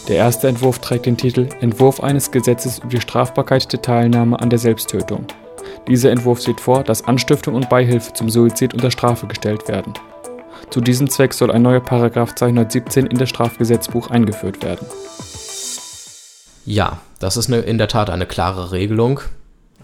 Der 0.08 0.16
erste 0.18 0.48
Entwurf 0.48 0.80
trägt 0.80 1.06
den 1.06 1.18
Titel 1.18 1.50
Entwurf 1.62 2.01
eines 2.01 2.32
Gesetzes 2.32 2.80
über 2.80 2.89
die 2.89 3.01
Strafbarkeit 3.01 3.72
der 3.72 3.82
Teilnahme 3.82 4.39
an 4.39 4.50
der 4.50 4.58
Selbsttötung. 4.58 5.28
Dieser 5.88 6.12
Entwurf 6.12 6.42
sieht 6.42 6.60
vor, 6.60 6.84
dass 6.84 7.04
Anstiftung 7.04 7.56
und 7.56 7.70
Beihilfe 7.70 8.13
zum 8.13 8.30
Suizid 8.30 8.74
unter 8.74 8.89
Strafe 8.89 9.28
gestellt 9.28 9.68
werden. 9.68 9.94
Zu 10.72 10.82
diesem 10.82 11.10
Zweck 11.10 11.34
soll 11.34 11.51
ein 11.51 11.62
neuer 11.62 11.80
Paragraph 11.80 12.36
217 12.36 13.08
in 13.08 13.18
das 13.18 13.30
Strafgesetzbuch 13.30 14.10
eingeführt 14.10 14.63
werden. 14.63 14.88
Ja, 16.66 17.00
das 17.20 17.38
ist 17.38 17.48
eine, 17.48 17.62
in 17.62 17.78
der 17.78 17.88
Tat 17.88 18.10
eine 18.10 18.25
klare 18.25 18.72
Regelung, 18.72 19.22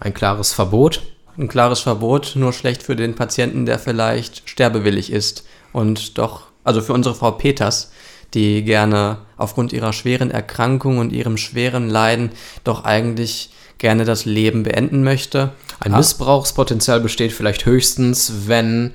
ein 0.00 0.14
klares 0.14 0.52
Verbot 0.52 1.02
ein 1.38 1.48
klares 1.48 1.80
Verbot, 1.80 2.32
nur 2.34 2.52
schlecht 2.52 2.82
für 2.82 2.96
den 2.96 3.14
Patienten, 3.14 3.66
der 3.66 3.78
vielleicht 3.78 4.48
sterbewillig 4.48 5.12
ist 5.12 5.44
und 5.72 6.18
doch, 6.18 6.44
also 6.64 6.80
für 6.80 6.92
unsere 6.92 7.14
Frau 7.14 7.32
Peters, 7.32 7.90
die 8.34 8.64
gerne 8.64 9.18
aufgrund 9.36 9.72
ihrer 9.72 9.92
schweren 9.92 10.30
Erkrankung 10.30 10.98
und 10.98 11.12
ihrem 11.12 11.36
schweren 11.36 11.88
Leiden 11.88 12.30
doch 12.64 12.84
eigentlich 12.84 13.50
gerne 13.78 14.04
das 14.04 14.24
Leben 14.24 14.62
beenden 14.62 15.04
möchte. 15.04 15.52
Ein 15.80 15.92
Missbrauchspotenzial 15.92 17.00
besteht 17.00 17.32
vielleicht 17.32 17.66
höchstens, 17.66 18.32
wenn 18.46 18.92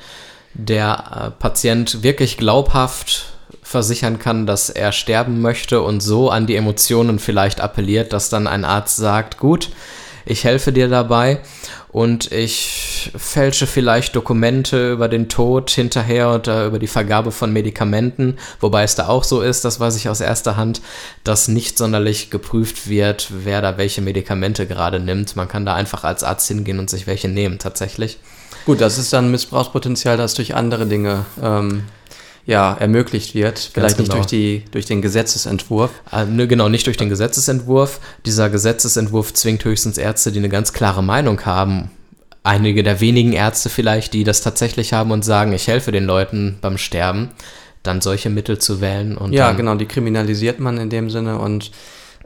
der 0.53 1.33
äh, 1.37 1.41
Patient 1.41 2.03
wirklich 2.03 2.37
glaubhaft 2.37 3.27
versichern 3.61 4.19
kann, 4.19 4.45
dass 4.45 4.69
er 4.69 4.91
sterben 4.91 5.41
möchte 5.41 5.81
und 5.81 6.01
so 6.01 6.29
an 6.29 6.47
die 6.47 6.55
Emotionen 6.55 7.19
vielleicht 7.19 7.61
appelliert, 7.61 8.11
dass 8.11 8.29
dann 8.29 8.47
ein 8.47 8.65
Arzt 8.65 8.97
sagt, 8.97 9.37
gut, 9.37 9.69
ich 10.25 10.43
helfe 10.43 10.71
dir 10.71 10.87
dabei 10.87 11.39
und 11.89 12.31
ich 12.31 13.11
fälsche 13.15 13.67
vielleicht 13.67 14.15
Dokumente 14.15 14.91
über 14.91 15.09
den 15.09 15.27
Tod 15.27 15.69
hinterher 15.69 16.31
oder 16.31 16.65
über 16.65 16.79
die 16.79 16.87
Vergabe 16.87 17.31
von 17.31 17.51
Medikamenten, 17.51 18.37
wobei 18.59 18.83
es 18.83 18.95
da 18.95 19.07
auch 19.07 19.23
so 19.23 19.41
ist, 19.41 19.65
das 19.65 19.79
weiß 19.79 19.95
ich 19.97 20.09
aus 20.09 20.21
erster 20.21 20.55
Hand, 20.55 20.81
dass 21.23 21.47
nicht 21.47 21.77
sonderlich 21.77 22.29
geprüft 22.29 22.87
wird, 22.87 23.27
wer 23.43 23.61
da 23.61 23.77
welche 23.77 24.01
Medikamente 24.01 24.67
gerade 24.67 24.99
nimmt. 24.99 25.35
Man 25.35 25.47
kann 25.47 25.65
da 25.65 25.75
einfach 25.75 26.03
als 26.03 26.23
Arzt 26.23 26.47
hingehen 26.47 26.79
und 26.79 26.89
sich 26.89 27.07
welche 27.07 27.27
nehmen, 27.27 27.59
tatsächlich. 27.59 28.17
Gut, 28.65 28.79
das 28.79 28.97
ist 28.97 29.11
dann 29.11 29.31
Missbrauchspotenzial, 29.31 30.17
das 30.17 30.35
durch 30.35 30.55
andere 30.55 30.85
Dinge 30.85 31.25
ähm, 31.41 31.83
ja, 32.45 32.73
ermöglicht 32.73 33.35
wird. 33.35 33.59
Vielleicht 33.73 33.97
genau. 33.97 34.07
nicht 34.07 34.17
durch, 34.17 34.25
die, 34.25 34.63
durch 34.71 34.85
den 34.85 35.01
Gesetzesentwurf. 35.01 35.91
Äh, 36.11 36.25
ne, 36.25 36.47
genau, 36.47 36.69
nicht 36.69 36.87
durch 36.87 36.97
den 36.97 37.09
Gesetzesentwurf. 37.09 37.99
Dieser 38.25 38.49
Gesetzesentwurf 38.49 39.33
zwingt 39.33 39.63
höchstens 39.63 39.97
Ärzte, 39.97 40.31
die 40.31 40.39
eine 40.39 40.49
ganz 40.49 40.73
klare 40.73 41.03
Meinung 41.03 41.45
haben. 41.45 41.91
Einige 42.43 42.83
der 42.83 42.99
wenigen 43.01 43.33
Ärzte 43.33 43.69
vielleicht, 43.69 44.13
die 44.13 44.23
das 44.23 44.41
tatsächlich 44.41 44.93
haben 44.93 45.11
und 45.11 45.23
sagen, 45.23 45.53
ich 45.53 45.67
helfe 45.67 45.91
den 45.91 46.05
Leuten 46.05 46.57
beim 46.61 46.77
Sterben, 46.77 47.29
dann 47.83 48.01
solche 48.01 48.31
Mittel 48.31 48.57
zu 48.57 48.81
wählen. 48.81 49.15
Und 49.15 49.33
ja, 49.33 49.51
genau, 49.51 49.75
die 49.75 49.85
kriminalisiert 49.85 50.59
man 50.59 50.77
in 50.77 50.89
dem 50.89 51.11
Sinne 51.11 51.37
und 51.37 51.71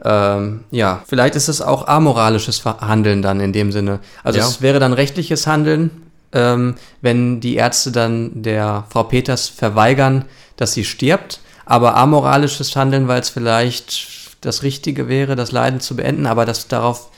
ähm, 0.04 0.64
ja, 0.70 1.02
vielleicht 1.06 1.36
ist 1.36 1.48
es 1.48 1.62
auch 1.62 1.86
amoralisches 1.86 2.64
Handeln 2.64 3.22
dann 3.22 3.40
in 3.40 3.52
dem 3.52 3.72
Sinne. 3.72 4.00
Also 4.22 4.38
ja. 4.38 4.46
es 4.46 4.60
wäre 4.60 4.78
dann 4.78 4.92
rechtliches 4.92 5.46
Handeln, 5.46 5.90
ähm, 6.36 6.74
wenn 7.00 7.40
die 7.40 7.56
Ärzte 7.56 7.90
dann 7.90 8.42
der 8.42 8.84
Frau 8.90 9.04
Peters 9.04 9.48
verweigern, 9.48 10.26
dass 10.56 10.74
sie 10.74 10.84
stirbt, 10.84 11.40
aber 11.64 11.96
amoralisches 11.96 12.76
Handeln, 12.76 13.08
weil 13.08 13.20
es 13.20 13.30
vielleicht 13.30 14.36
das 14.42 14.62
Richtige 14.62 15.08
wäre, 15.08 15.34
das 15.34 15.50
Leiden 15.50 15.80
zu 15.80 15.96
beenden, 15.96 16.26
aber 16.26 16.44
das 16.44 16.68
darauf 16.68 17.10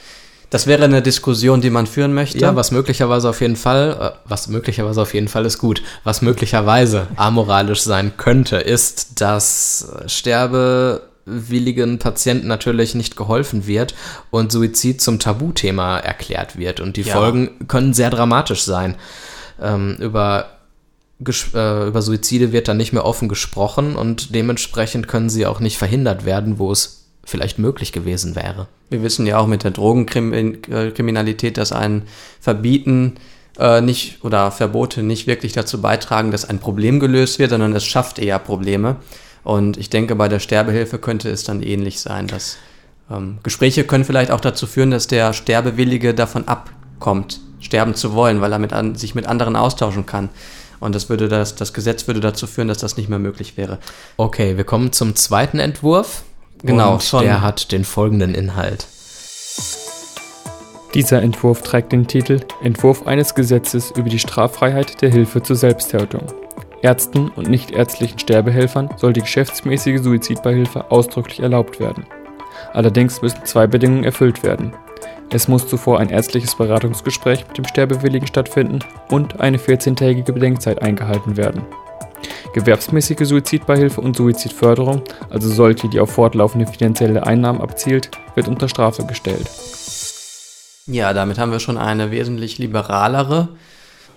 das 0.51 0.67
wäre 0.67 0.85
eine 0.85 1.03
Diskussion, 1.03 1.61
die 1.61 1.69
man 1.69 1.87
führen 1.87 2.15
möchte. 2.15 2.39
Ja, 2.39 2.57
was 2.57 2.71
möglicherweise 2.71 3.29
auf 3.29 3.43
jeden 3.43 3.57
Fall, 3.57 3.97
äh, 4.01 4.19
was 4.25 4.49
möglicherweise 4.49 5.03
auf 5.03 5.13
jeden 5.13 5.29
Fall 5.29 5.45
ist 5.45 5.59
gut. 5.59 5.83
Was 6.05 6.23
möglicherweise 6.23 7.07
amoralisch 7.17 7.83
sein 7.83 8.17
könnte, 8.17 8.57
ist, 8.57 9.21
dass 9.21 9.93
Sterbe 10.07 11.03
willigen 11.29 11.99
Patienten 11.99 12.47
natürlich 12.49 12.95
nicht 12.95 13.17
geholfen 13.17 13.67
wird 13.67 13.95
und 14.31 14.53
Suizid 14.53 15.01
zum 15.01 15.19
Tabuthema 15.19 15.99
erklärt 15.99 16.59
wird. 16.59 16.81
Und 16.81 16.97
die 16.97 17.03
ja. 17.03 17.15
Folgen 17.15 17.69
können 17.69 17.95
sehr 17.95 18.11
dramatisch 18.11 18.63
sein. 18.63 18.97
Ähm, 19.61 19.97
über, 20.01 20.51
äh, 21.27 21.89
über 21.89 22.03
Suizide 22.03 22.53
wird 22.53 22.69
dann 22.69 22.77
nicht 22.77 22.93
mehr 22.93 23.05
offen 23.05 23.29
gesprochen 23.29 23.97
und 23.97 24.35
dementsprechend 24.35 25.09
können 25.09 25.31
sie 25.31 25.47
auch 25.47 25.61
nicht 25.61 25.79
verhindert 25.79 26.25
werden, 26.25 26.59
wo 26.59 26.73
es 26.73 27.07
vielleicht 27.25 27.59
möglich 27.59 27.93
gewesen 27.93 28.35
wäre. 28.37 28.69
Wir 28.89 29.03
wissen 29.03 29.27
ja 29.27 29.39
auch 29.39 29.47
mit 29.47 29.63
der 29.63 29.71
Drogenkriminalität, 29.71 31.59
dass 31.59 31.73
ein 31.73 32.03
Verbieten 32.41 33.17
äh, 33.59 33.81
nicht 33.81 34.25
oder 34.25 34.51
Verbote 34.51 35.03
nicht 35.03 35.27
wirklich 35.27 35.53
dazu 35.53 35.81
beitragen, 35.81 36.31
dass 36.31 36.49
ein 36.49 36.59
Problem 36.59 37.01
gelöst 37.01 37.39
wird, 37.39 37.51
sondern 37.51 37.75
es 37.75 37.85
schafft 37.85 38.19
eher 38.19 38.39
Probleme. 38.39 38.97
Und 39.49 39.79
ich 39.79 39.89
denke, 39.89 40.15
bei 40.15 40.29
der 40.29 40.41
Sterbehilfe 40.41 40.99
könnte 40.99 41.31
es 41.31 41.43
dann 41.43 41.63
ähnlich 41.63 42.01
sein, 42.01 42.27
dass 42.27 42.59
ähm, 43.11 43.39
Gespräche 43.43 43.85
können 43.85 44.05
vielleicht 44.05 44.31
auch 44.31 44.43
dazu 44.43 44.67
führen, 44.67 44.91
dass 44.91 45.07
der 45.07 45.33
Sterbewillige 45.33 46.13
davon 46.13 46.47
abkommt, 46.47 47.41
sterben 47.59 47.95
zu 47.95 48.13
wollen, 48.13 48.43
weil 48.43 48.53
er 48.53 48.59
mit 48.59 48.75
an, 48.75 48.95
sich 48.95 49.15
mit 49.15 49.27
anderen 49.27 49.57
austauschen 49.57 50.05
kann. 50.05 50.29
Und 50.81 50.95
das 50.95 51.09
würde 51.09 51.29
das, 51.29 51.55
das 51.55 51.73
Gesetz 51.73 52.07
würde 52.07 52.21
dazu 52.21 52.47
führen, 52.47 52.69
dass 52.69 52.77
das 52.77 52.99
nicht 52.99 53.09
mehr 53.09 53.19
möglich 53.19 53.57
wäre. 53.57 53.79
Okay, 54.19 54.59
wir 54.59 54.65
kommen 54.65 54.93
zum 54.93 55.17
zweiten 55.17 55.61
Entwurf. 55.61 56.25
Genau, 56.63 56.93
und 56.93 57.03
schon. 57.03 57.23
der 57.23 57.41
hat 57.41 57.73
den 57.73 57.85
folgenden 57.85 58.35
Inhalt. 58.35 58.87
Dieser 60.93 61.23
Entwurf 61.23 61.63
trägt 61.63 61.93
den 61.93 62.07
Titel 62.07 62.41
Entwurf 62.63 63.07
eines 63.07 63.35
Gesetzes 63.35 63.93
über 63.93 64.11
die 64.11 64.19
Straffreiheit 64.19 65.01
der 65.01 65.09
Hilfe 65.09 65.43
zur 65.43 65.57
Selbsttötung. 65.57 66.27
Ärzten 66.83 67.31
und 67.31 67.49
nichtärztlichen 67.49 68.19
Sterbehelfern 68.19 68.91
soll 68.97 69.13
die 69.13 69.21
geschäftsmäßige 69.21 70.01
Suizidbeihilfe 70.01 70.91
ausdrücklich 70.91 71.41
erlaubt 71.41 71.81
werden. 71.81 72.07
Allerdings 72.73 73.23
müssen 73.23 73.45
zwei 73.45 73.67
Bedingungen 73.67 74.05
erfüllt 74.05 74.43
werden. 74.43 74.73
Es 75.31 75.49
muss 75.49 75.69
zuvor 75.69 76.01
ein 76.01 76.11
ärztliches 76.11 76.57
Beratungsgespräch 76.57 77.47
mit 77.47 77.59
dem 77.59 77.67
Sterbewilligen 77.67 78.27
stattfinden 78.27 78.81
und 79.11 79.41
eine 79.41 79.59
14-tägige 79.59 80.33
Bedenkzeit 80.33 80.81
eingehalten 80.83 81.37
werden. 81.37 81.63
Gewerbsmäßige 82.55 83.27
Suizidbeihilfe 83.27 84.01
und 84.01 84.17
Suizidförderung, 84.17 85.03
also 85.29 85.49
solche, 85.49 85.89
die 85.89 86.01
auf 86.01 86.13
fortlaufende 86.13 86.67
finanzielle 86.67 87.27
Einnahmen 87.27 87.61
abzielt, 87.61 88.11
wird 88.35 88.49
unter 88.49 88.69
Strafe 88.69 89.05
gestellt. 89.05 89.49
Ja, 90.87 91.13
damit 91.13 91.39
haben 91.39 91.53
wir 91.53 91.61
schon 91.61 91.77
eine 91.77 92.11
wesentlich 92.11 92.59
liberalere 92.59 93.49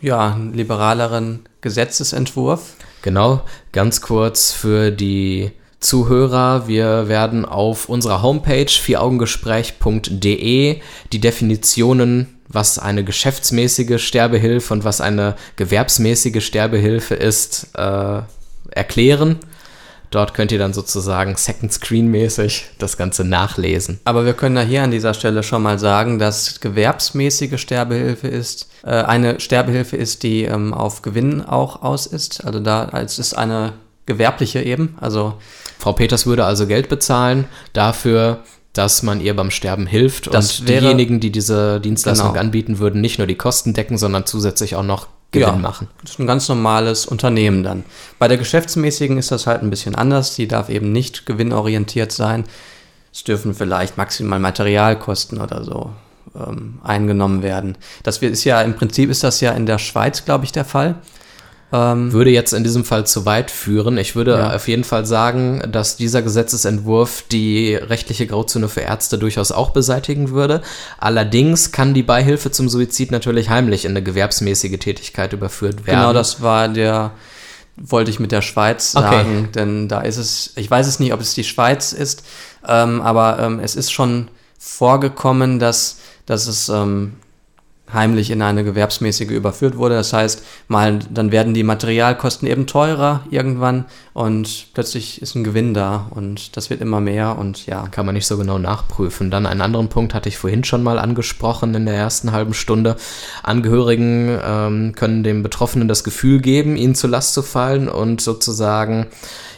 ja, 0.01 0.37
liberaleren 0.51 1.41
Gesetzesentwurf. 1.61 2.73
Genau, 3.01 3.41
ganz 3.71 4.01
kurz 4.01 4.51
für 4.51 4.91
die 4.91 5.51
Zuhörer, 5.79 6.67
wir 6.67 7.07
werden 7.07 7.43
auf 7.43 7.89
unserer 7.89 8.21
Homepage 8.21 8.69
vieraugengespräch.de 8.69 10.79
die 11.11 11.19
Definitionen, 11.19 12.39
was 12.47 12.77
eine 12.77 13.03
geschäftsmäßige 13.03 13.99
Sterbehilfe 13.99 14.75
und 14.75 14.83
was 14.83 15.01
eine 15.01 15.35
gewerbsmäßige 15.55 16.45
Sterbehilfe 16.45 17.15
ist, 17.15 17.69
äh, 17.75 18.21
erklären. 18.69 19.39
Dort 20.11 20.33
könnt 20.33 20.51
ihr 20.51 20.59
dann 20.59 20.73
sozusagen 20.73 21.37
Second 21.37 21.71
Screen 21.71 22.07
mäßig 22.07 22.65
das 22.77 22.97
Ganze 22.97 23.23
nachlesen. 23.23 24.01
Aber 24.03 24.25
wir 24.25 24.33
können 24.33 24.55
da 24.55 24.61
hier 24.61 24.83
an 24.83 24.91
dieser 24.91 25.13
Stelle 25.13 25.41
schon 25.41 25.63
mal 25.63 25.79
sagen, 25.79 26.19
dass 26.19 26.59
gewerbsmäßige 26.59 27.59
Sterbehilfe 27.59 28.27
ist, 28.27 28.69
äh, 28.83 28.89
eine 28.89 29.39
Sterbehilfe 29.39 29.95
ist, 29.95 30.23
die 30.23 30.43
ähm, 30.43 30.73
auf 30.73 31.01
Gewinn 31.01 31.41
auch 31.41 31.81
aus 31.81 32.05
ist. 32.05 32.45
Also 32.45 32.59
da, 32.59 32.89
es 32.89 33.19
ist 33.19 33.33
eine 33.33 33.73
gewerbliche 34.05 34.61
eben. 34.61 34.97
Also 34.99 35.35
Frau 35.79 35.93
Peters 35.93 36.25
würde 36.25 36.43
also 36.43 36.67
Geld 36.67 36.89
bezahlen 36.89 37.45
dafür, 37.71 38.43
dass 38.73 39.03
man 39.03 39.21
ihr 39.21 39.35
beim 39.35 39.51
Sterben 39.51 39.87
hilft 39.87 40.33
das 40.33 40.59
und 40.59 40.69
diejenigen, 40.69 41.19
die 41.21 41.31
diese 41.31 41.79
Dienstleistung 41.79 42.29
genau. 42.29 42.39
anbieten 42.39 42.79
würden, 42.79 42.99
nicht 43.01 43.17
nur 43.17 43.27
die 43.27 43.35
Kosten 43.35 43.73
decken, 43.73 43.97
sondern 43.97 44.25
zusätzlich 44.25 44.75
auch 44.75 44.83
noch 44.83 45.07
Gewinn 45.31 45.47
ja, 45.47 45.55
machen. 45.55 45.87
Das 46.01 46.11
ist 46.11 46.19
ein 46.19 46.27
ganz 46.27 46.49
normales 46.49 47.05
Unternehmen 47.05 47.63
dann. 47.63 47.85
Bei 48.19 48.27
der 48.27 48.37
geschäftsmäßigen 48.37 49.17
ist 49.17 49.31
das 49.31 49.47
halt 49.47 49.61
ein 49.61 49.69
bisschen 49.69 49.95
anders. 49.95 50.35
Die 50.35 50.47
darf 50.47 50.69
eben 50.69 50.91
nicht 50.91 51.25
gewinnorientiert 51.25 52.11
sein. 52.11 52.43
Es 53.13 53.23
dürfen 53.23 53.53
vielleicht 53.53 53.97
maximal 53.97 54.39
Materialkosten 54.39 55.39
oder 55.39 55.63
so 55.63 55.91
ähm, 56.35 56.79
eingenommen 56.83 57.43
werden. 57.43 57.77
Das 58.03 58.17
ist 58.17 58.43
ja 58.43 58.61
im 58.61 58.75
Prinzip 58.75 59.09
ist 59.09 59.23
das 59.23 59.39
ja 59.41 59.51
in 59.51 59.65
der 59.65 59.79
Schweiz, 59.79 60.25
glaube 60.25 60.45
ich, 60.45 60.51
der 60.51 60.65
Fall. 60.65 60.95
Ähm, 61.73 62.11
würde 62.11 62.31
jetzt 62.31 62.51
in 62.51 62.63
diesem 62.63 62.83
Fall 62.83 63.05
zu 63.07 63.25
weit 63.25 63.49
führen. 63.49 63.97
Ich 63.97 64.15
würde 64.15 64.31
ja. 64.31 64.55
auf 64.55 64.67
jeden 64.67 64.83
Fall 64.83 65.05
sagen, 65.05 65.63
dass 65.71 65.95
dieser 65.95 66.21
Gesetzesentwurf 66.21 67.23
die 67.31 67.75
rechtliche 67.75 68.27
Grauzone 68.27 68.67
für 68.67 68.81
Ärzte 68.81 69.17
durchaus 69.17 69.51
auch 69.53 69.69
beseitigen 69.69 70.31
würde. 70.31 70.61
Allerdings 70.99 71.71
kann 71.71 71.93
die 71.93 72.03
Beihilfe 72.03 72.51
zum 72.51 72.67
Suizid 72.67 73.11
natürlich 73.11 73.49
heimlich 73.49 73.85
in 73.85 73.91
eine 73.91 74.03
gewerbsmäßige 74.03 74.79
Tätigkeit 74.79 75.31
überführt 75.31 75.87
werden. 75.87 76.01
Genau, 76.01 76.13
das 76.13 76.41
war 76.41 76.67
der 76.67 77.11
wollte 77.77 78.11
ich 78.11 78.19
mit 78.19 78.31
der 78.31 78.41
Schweiz 78.41 78.91
sagen, 78.91 79.39
okay. 79.39 79.51
denn 79.55 79.87
da 79.87 80.01
ist 80.01 80.17
es, 80.17 80.53
ich 80.55 80.69
weiß 80.69 80.87
es 80.87 80.99
nicht, 80.99 81.13
ob 81.13 81.21
es 81.21 81.33
die 81.33 81.43
Schweiz 81.43 81.93
ist, 81.93 82.23
ähm, 82.67 83.01
aber 83.01 83.39
ähm, 83.39 83.59
es 83.59 83.75
ist 83.75 83.91
schon 83.91 84.29
vorgekommen, 84.59 85.59
dass, 85.59 85.97
dass 86.25 86.47
es 86.47 86.69
ähm, 86.69 87.13
heimlich 87.93 88.31
in 88.31 88.41
eine 88.41 88.63
gewerbsmäßige 88.63 89.29
überführt 89.29 89.77
wurde. 89.77 89.95
Das 89.95 90.13
heißt, 90.13 90.43
mal, 90.67 90.99
dann 91.09 91.31
werden 91.31 91.53
die 91.53 91.63
Materialkosten 91.63 92.47
eben 92.47 92.67
teurer 92.67 93.23
irgendwann 93.29 93.85
und 94.13 94.67
plötzlich 94.73 95.21
ist 95.21 95.35
ein 95.35 95.43
Gewinn 95.43 95.73
da 95.73 96.07
und 96.09 96.55
das 96.57 96.69
wird 96.69 96.81
immer 96.81 96.99
mehr 96.99 97.37
und 97.37 97.65
ja. 97.65 97.87
Kann 97.91 98.05
man 98.05 98.15
nicht 98.15 98.27
so 98.27 98.37
genau 98.37 98.57
nachprüfen. 98.57 99.31
Dann 99.31 99.45
einen 99.45 99.61
anderen 99.61 99.89
Punkt 99.89 100.13
hatte 100.13 100.29
ich 100.29 100.37
vorhin 100.37 100.63
schon 100.63 100.83
mal 100.83 100.99
angesprochen 100.99 101.73
in 101.75 101.85
der 101.85 101.95
ersten 101.95 102.31
halben 102.31 102.53
Stunde. 102.53 102.95
Angehörigen 103.43 104.39
ähm, 104.43 104.93
können 104.95 105.23
dem 105.23 105.43
Betroffenen 105.43 105.87
das 105.87 106.03
Gefühl 106.03 106.41
geben, 106.41 106.77
ihnen 106.77 106.95
zur 106.95 107.09
Last 107.09 107.33
zu 107.33 107.41
fallen 107.41 107.89
und 107.89 108.21
sozusagen 108.21 109.07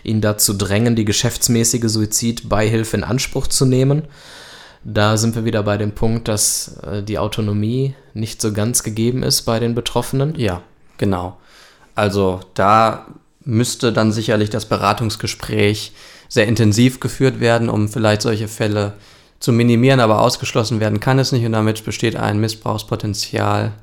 ihn 0.03 0.21
dazu 0.21 0.53
drängen, 0.53 0.95
die 0.95 1.05
geschäftsmäßige 1.05 1.85
Suizidbeihilfe 1.85 2.97
in 2.97 3.03
Anspruch 3.03 3.47
zu 3.47 3.65
nehmen. 3.65 4.03
Da 4.83 5.17
sind 5.17 5.35
wir 5.35 5.45
wieder 5.45 5.63
bei 5.63 5.77
dem 5.77 5.93
Punkt, 5.93 6.27
dass 6.27 6.77
äh, 6.83 7.03
die 7.03 7.17
Autonomie 7.17 7.95
nicht 8.13 8.41
so 8.41 8.51
ganz 8.51 8.83
gegeben 8.83 9.23
ist 9.23 9.43
bei 9.43 9.59
den 9.59 9.75
Betroffenen. 9.75 10.35
Ja, 10.37 10.61
genau. 10.97 11.37
Also 11.95 12.41
da 12.53 13.07
müsste 13.45 13.93
dann 13.93 14.11
sicherlich 14.11 14.49
das 14.49 14.65
Beratungsgespräch 14.65 15.93
sehr 16.27 16.47
intensiv 16.47 16.99
geführt 16.99 17.39
werden, 17.39 17.69
um 17.69 17.87
vielleicht 17.87 18.21
solche 18.21 18.47
Fälle 18.47 18.93
zu 19.39 19.51
minimieren, 19.51 19.99
aber 19.99 20.21
ausgeschlossen 20.21 20.79
werden 20.79 20.99
kann 20.99 21.19
es 21.19 21.31
nicht 21.31 21.45
und 21.45 21.51
damit 21.51 21.83
besteht 21.83 22.15
ein 22.15 22.39
Missbrauchspotenzial 22.39 23.73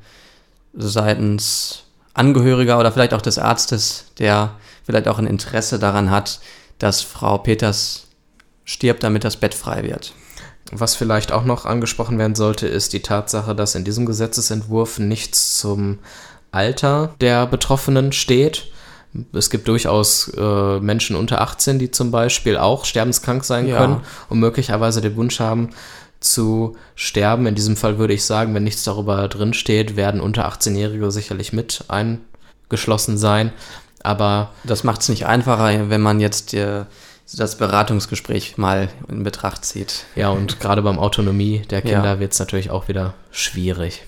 seitens 0.73 1.85
Angehöriger 2.15 2.79
oder 2.79 2.93
vielleicht 2.93 3.15
auch 3.15 3.23
des 3.23 3.39
Arztes, 3.39 4.07
der 4.19 4.53
vielleicht 4.85 5.07
auch 5.07 5.19
ein 5.19 5.27
Interesse 5.27 5.79
daran 5.79 6.11
hat, 6.11 6.41
dass 6.79 7.03
Frau 7.03 7.39
Peters 7.39 8.07
stirbt, 8.65 9.03
damit 9.03 9.25
das 9.25 9.37
Bett 9.37 9.55
frei 9.55 9.85
wird. 9.85 10.15
Was 10.73 10.95
vielleicht 10.95 11.33
auch 11.33 11.45
noch 11.45 11.67
angesprochen 11.67 12.19
werden 12.19 12.35
sollte, 12.35 12.69
ist 12.69 12.93
die 12.93 13.03
Tatsache, 13.03 13.55
dass 13.55 13.75
in 13.75 13.85
diesem 13.85 14.07
Gesetzesentwurf 14.07 14.99
nichts 14.99 15.59
zum 15.59 15.99
Alter 16.53 17.15
der 17.21 17.47
Betroffenen 17.47 18.13
steht. 18.13 18.69
Es 19.33 19.51
gibt 19.51 19.67
durchaus 19.67 20.29
äh, 20.37 20.79
Menschen 20.79 21.17
unter 21.17 21.41
18, 21.41 21.81
die 21.81 21.91
zum 21.91 22.13
Beispiel 22.13 22.57
auch 22.57 22.85
sterbenskrank 22.85 23.45
sein 23.45 23.67
ja. 23.67 23.79
können 23.79 24.01
und 24.29 24.39
möglicherweise 24.39 25.01
den 25.01 25.17
Wunsch 25.17 25.41
haben, 25.41 25.71
zu 26.21 26.77
sterben. 26.95 27.47
In 27.47 27.55
diesem 27.55 27.77
Fall 27.77 27.99
würde 27.99 28.15
ich 28.15 28.25
sagen, 28.25 28.55
wenn 28.55 28.63
nichts 28.63 28.85
darüber 28.85 29.27
drin 29.27 29.55
steht, 29.55 29.97
werden 29.97 30.21
unter 30.21 30.49
18-Jährige 30.49 31.11
sicherlich 31.11 31.53
mit 31.53 31.85
eingeschlossen 31.89 33.19
sein. 33.19 33.53
Aber 34.03 34.53
das 34.65 34.85
macht 34.85 35.01
es 35.03 35.09
nicht 35.09 35.27
einfacher, 35.27 35.91
wenn 35.91 36.01
man 36.01 36.21
jetzt 36.21 36.55
äh, 36.55 36.85
das 37.37 37.57
Beratungsgespräch 37.57 38.59
mal 38.59 38.89
in 39.09 39.23
Betracht 39.23 39.65
zieht. 39.65 40.05
Ja, 40.17 40.31
und 40.31 40.61
gerade 40.61 40.83
beim 40.83 40.99
Autonomie 40.99 41.63
der 41.71 41.83
Kinder 41.83 42.05
ja. 42.05 42.21
wird 42.21 42.33
es 42.33 42.39
natürlich 42.39 42.71
auch 42.71 42.89
wieder 42.89 43.15
schwierig. 43.31 44.03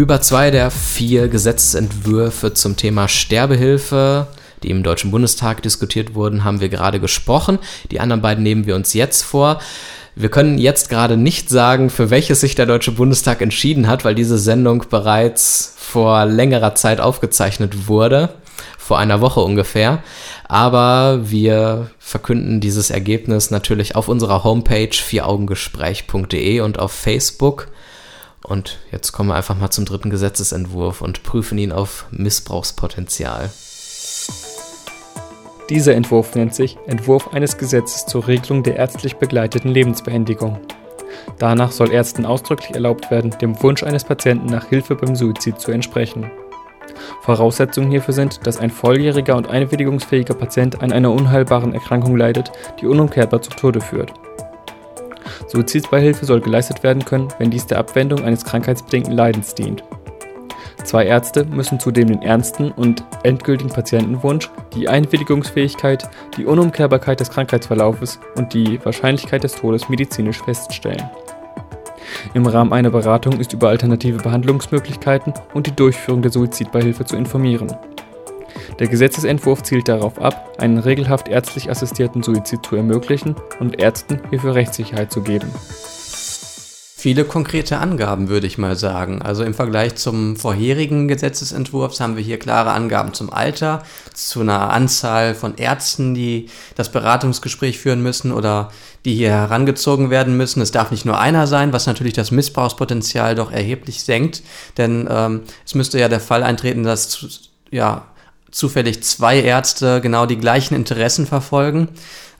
Über 0.00 0.22
zwei 0.22 0.50
der 0.50 0.70
vier 0.70 1.28
Gesetzentwürfe 1.28 2.54
zum 2.54 2.74
Thema 2.74 3.06
Sterbehilfe, 3.06 4.28
die 4.62 4.70
im 4.70 4.82
Deutschen 4.82 5.10
Bundestag 5.10 5.62
diskutiert 5.62 6.14
wurden, 6.14 6.42
haben 6.42 6.62
wir 6.62 6.70
gerade 6.70 7.00
gesprochen. 7.00 7.58
Die 7.90 8.00
anderen 8.00 8.22
beiden 8.22 8.42
nehmen 8.42 8.64
wir 8.64 8.76
uns 8.76 8.94
jetzt 8.94 9.22
vor. 9.22 9.60
Wir 10.14 10.30
können 10.30 10.56
jetzt 10.56 10.88
gerade 10.88 11.18
nicht 11.18 11.50
sagen, 11.50 11.90
für 11.90 12.08
welches 12.08 12.40
sich 12.40 12.54
der 12.54 12.64
Deutsche 12.64 12.92
Bundestag 12.92 13.42
entschieden 13.42 13.88
hat, 13.88 14.02
weil 14.06 14.14
diese 14.14 14.38
Sendung 14.38 14.86
bereits 14.88 15.74
vor 15.76 16.24
längerer 16.24 16.74
Zeit 16.74 16.98
aufgezeichnet 16.98 17.86
wurde, 17.86 18.30
vor 18.78 18.98
einer 18.98 19.20
Woche 19.20 19.40
ungefähr. 19.40 20.02
Aber 20.48 21.30
wir 21.30 21.90
verkünden 21.98 22.62
dieses 22.62 22.88
Ergebnis 22.88 23.50
natürlich 23.50 23.96
auf 23.96 24.08
unserer 24.08 24.44
Homepage 24.44 24.96
vieraugengespräch.de 24.96 26.60
und 26.60 26.78
auf 26.78 26.90
Facebook. 26.92 27.68
Und 28.42 28.78
jetzt 28.90 29.12
kommen 29.12 29.28
wir 29.28 29.34
einfach 29.34 29.58
mal 29.58 29.70
zum 29.70 29.84
dritten 29.84 30.10
Gesetzesentwurf 30.10 31.02
und 31.02 31.22
prüfen 31.22 31.58
ihn 31.58 31.72
auf 31.72 32.06
Missbrauchspotenzial. 32.10 33.50
Dieser 35.68 35.94
Entwurf 35.94 36.34
nennt 36.34 36.54
sich 36.54 36.78
Entwurf 36.86 37.32
eines 37.32 37.56
Gesetzes 37.58 38.06
zur 38.06 38.26
Regelung 38.26 38.62
der 38.62 38.76
ärztlich 38.76 39.16
begleiteten 39.16 39.70
Lebensbeendigung. 39.70 40.58
Danach 41.38 41.70
soll 41.70 41.92
Ärzten 41.92 42.26
ausdrücklich 42.26 42.74
erlaubt 42.74 43.10
werden, 43.10 43.30
dem 43.40 43.62
Wunsch 43.62 43.82
eines 43.82 44.04
Patienten 44.04 44.46
nach 44.46 44.66
Hilfe 44.68 44.96
beim 44.96 45.14
Suizid 45.14 45.60
zu 45.60 45.70
entsprechen. 45.70 46.30
Voraussetzungen 47.22 47.90
hierfür 47.90 48.14
sind, 48.14 48.46
dass 48.46 48.56
ein 48.56 48.70
volljähriger 48.70 49.36
und 49.36 49.48
einwilligungsfähiger 49.48 50.34
Patient 50.34 50.82
an 50.82 50.92
einer 50.92 51.12
unheilbaren 51.12 51.72
Erkrankung 51.72 52.16
leidet, 52.16 52.50
die 52.80 52.86
unumkehrbar 52.86 53.42
zum 53.42 53.56
Tode 53.56 53.80
führt. 53.80 54.12
Suizidbeihilfe 55.48 56.24
soll 56.24 56.40
geleistet 56.40 56.82
werden 56.82 57.04
können, 57.04 57.28
wenn 57.38 57.50
dies 57.50 57.66
der 57.66 57.78
Abwendung 57.78 58.24
eines 58.24 58.44
krankheitsbedingten 58.44 59.14
Leidens 59.14 59.54
dient. 59.54 59.84
Zwei 60.84 61.06
Ärzte 61.06 61.44
müssen 61.44 61.78
zudem 61.78 62.08
den 62.08 62.22
ernsten 62.22 62.72
und 62.72 63.04
endgültigen 63.22 63.70
Patientenwunsch, 63.70 64.50
die 64.74 64.88
Einwilligungsfähigkeit, 64.88 66.08
die 66.36 66.46
Unumkehrbarkeit 66.46 67.20
des 67.20 67.30
Krankheitsverlaufes 67.30 68.18
und 68.36 68.54
die 68.54 68.82
Wahrscheinlichkeit 68.84 69.44
des 69.44 69.56
Todes 69.56 69.88
medizinisch 69.88 70.42
feststellen. 70.42 71.10
Im 72.34 72.46
Rahmen 72.46 72.72
einer 72.72 72.90
Beratung 72.90 73.38
ist 73.40 73.52
über 73.52 73.68
alternative 73.68 74.18
Behandlungsmöglichkeiten 74.18 75.34
und 75.54 75.66
die 75.66 75.76
Durchführung 75.76 76.22
der 76.22 76.32
Suizidbeihilfe 76.32 77.04
zu 77.04 77.16
informieren. 77.16 77.76
Der 78.78 78.88
Gesetzesentwurf 78.88 79.62
zielt 79.62 79.88
darauf 79.88 80.20
ab, 80.20 80.56
einen 80.58 80.78
regelhaft 80.78 81.28
ärztlich 81.28 81.70
assistierten 81.70 82.22
Suizid 82.22 82.64
zu 82.64 82.76
ermöglichen 82.76 83.36
und 83.58 83.80
Ärzten 83.80 84.20
hierfür 84.30 84.54
Rechtssicherheit 84.54 85.12
zu 85.12 85.22
geben. 85.22 85.50
Viele 87.00 87.24
konkrete 87.24 87.78
Angaben, 87.78 88.28
würde 88.28 88.46
ich 88.46 88.58
mal 88.58 88.76
sagen. 88.76 89.22
Also 89.22 89.42
im 89.42 89.54
Vergleich 89.54 89.94
zum 89.94 90.36
vorherigen 90.36 91.08
Gesetzesentwurf 91.08 91.98
haben 91.98 92.16
wir 92.16 92.22
hier 92.22 92.38
klare 92.38 92.72
Angaben 92.72 93.14
zum 93.14 93.32
Alter, 93.32 93.84
zu 94.12 94.42
einer 94.42 94.68
Anzahl 94.70 95.34
von 95.34 95.56
Ärzten, 95.56 96.12
die 96.12 96.50
das 96.74 96.92
Beratungsgespräch 96.92 97.78
führen 97.78 98.02
müssen 98.02 98.32
oder 98.32 98.70
die 99.06 99.14
hier 99.14 99.30
herangezogen 99.30 100.10
werden 100.10 100.36
müssen. 100.36 100.60
Es 100.60 100.72
darf 100.72 100.90
nicht 100.90 101.06
nur 101.06 101.18
einer 101.18 101.46
sein, 101.46 101.72
was 101.72 101.86
natürlich 101.86 102.12
das 102.12 102.32
Missbrauchspotenzial 102.32 103.34
doch 103.34 103.50
erheblich 103.50 104.04
senkt, 104.04 104.42
denn 104.76 105.08
ähm, 105.10 105.40
es 105.64 105.74
müsste 105.74 105.98
ja 105.98 106.10
der 106.10 106.20
Fall 106.20 106.42
eintreten, 106.42 106.82
dass 106.82 107.50
ja, 107.70 108.08
zufällig 108.50 109.02
zwei 109.02 109.40
Ärzte 109.40 110.00
genau 110.00 110.26
die 110.26 110.38
gleichen 110.38 110.74
Interessen 110.74 111.26
verfolgen, 111.26 111.88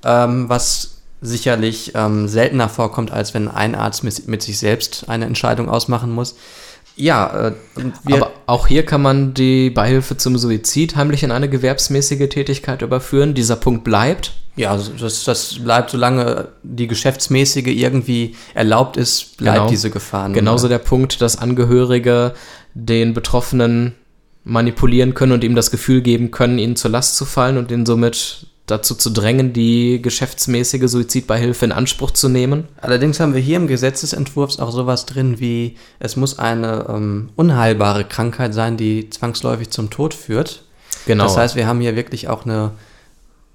ähm, 0.04 0.48
was 0.48 1.00
sicherlich 1.20 1.92
ähm, 1.94 2.28
seltener 2.28 2.68
vorkommt, 2.68 3.10
als 3.10 3.34
wenn 3.34 3.48
ein 3.48 3.74
Arzt 3.74 4.04
mit, 4.04 4.26
mit, 4.26 4.42
sich 4.42 4.58
selbst 4.58 5.04
eine 5.08 5.26
Entscheidung 5.26 5.68
ausmachen 5.68 6.10
muss. 6.10 6.36
Ja, 6.96 7.48
äh, 7.48 7.52
aber 8.12 8.32
auch 8.46 8.66
hier 8.66 8.84
kann 8.84 9.02
man 9.02 9.34
die 9.34 9.70
Beihilfe 9.70 10.16
zum 10.16 10.36
Suizid 10.36 10.96
heimlich 10.96 11.22
in 11.22 11.30
eine 11.30 11.48
gewerbsmäßige 11.48 12.28
Tätigkeit 12.28 12.82
überführen. 12.82 13.34
Dieser 13.34 13.56
Punkt 13.56 13.84
bleibt. 13.84 14.32
Ja, 14.56 14.72
also 14.72 14.92
das, 14.92 15.24
das 15.24 15.58
bleibt, 15.62 15.90
solange 15.90 16.48
die 16.62 16.86
geschäftsmäßige 16.86 17.68
irgendwie 17.68 18.36
erlaubt 18.54 18.96
ist, 18.96 19.36
bleibt 19.38 19.58
genau. 19.58 19.70
diese 19.70 19.90
Gefahr. 19.90 20.30
Genauso 20.30 20.68
der 20.68 20.78
Punkt, 20.78 21.22
dass 21.22 21.38
Angehörige 21.38 22.34
den 22.74 23.14
Betroffenen 23.14 23.94
manipulieren 24.44 25.14
können 25.14 25.32
und 25.32 25.44
ihm 25.44 25.54
das 25.54 25.70
Gefühl 25.70 26.00
geben 26.00 26.30
können, 26.30 26.58
ihnen 26.58 26.76
zur 26.76 26.90
Last 26.90 27.16
zu 27.16 27.24
fallen 27.24 27.58
und 27.58 27.70
ihn 27.70 27.86
somit 27.86 28.46
dazu 28.70 28.94
zu 28.94 29.10
drängen, 29.10 29.52
die 29.52 30.00
geschäftsmäßige 30.00 30.88
Suizidbeihilfe 30.88 31.64
in 31.64 31.72
Anspruch 31.72 32.12
zu 32.12 32.28
nehmen. 32.28 32.68
Allerdings 32.80 33.20
haben 33.20 33.34
wir 33.34 33.40
hier 33.40 33.56
im 33.56 33.66
Gesetzesentwurf 33.66 34.58
auch 34.58 34.70
sowas 34.70 35.06
drin 35.06 35.40
wie, 35.40 35.76
es 35.98 36.16
muss 36.16 36.38
eine 36.38 36.86
ähm, 36.88 37.30
unheilbare 37.36 38.04
Krankheit 38.04 38.54
sein, 38.54 38.76
die 38.76 39.10
zwangsläufig 39.10 39.70
zum 39.70 39.90
Tod 39.90 40.14
führt. 40.14 40.62
Genau. 41.06 41.24
Das 41.24 41.36
heißt, 41.36 41.56
wir 41.56 41.66
haben 41.66 41.80
hier 41.80 41.96
wirklich 41.96 42.28
auch 42.28 42.44
eine, 42.44 42.72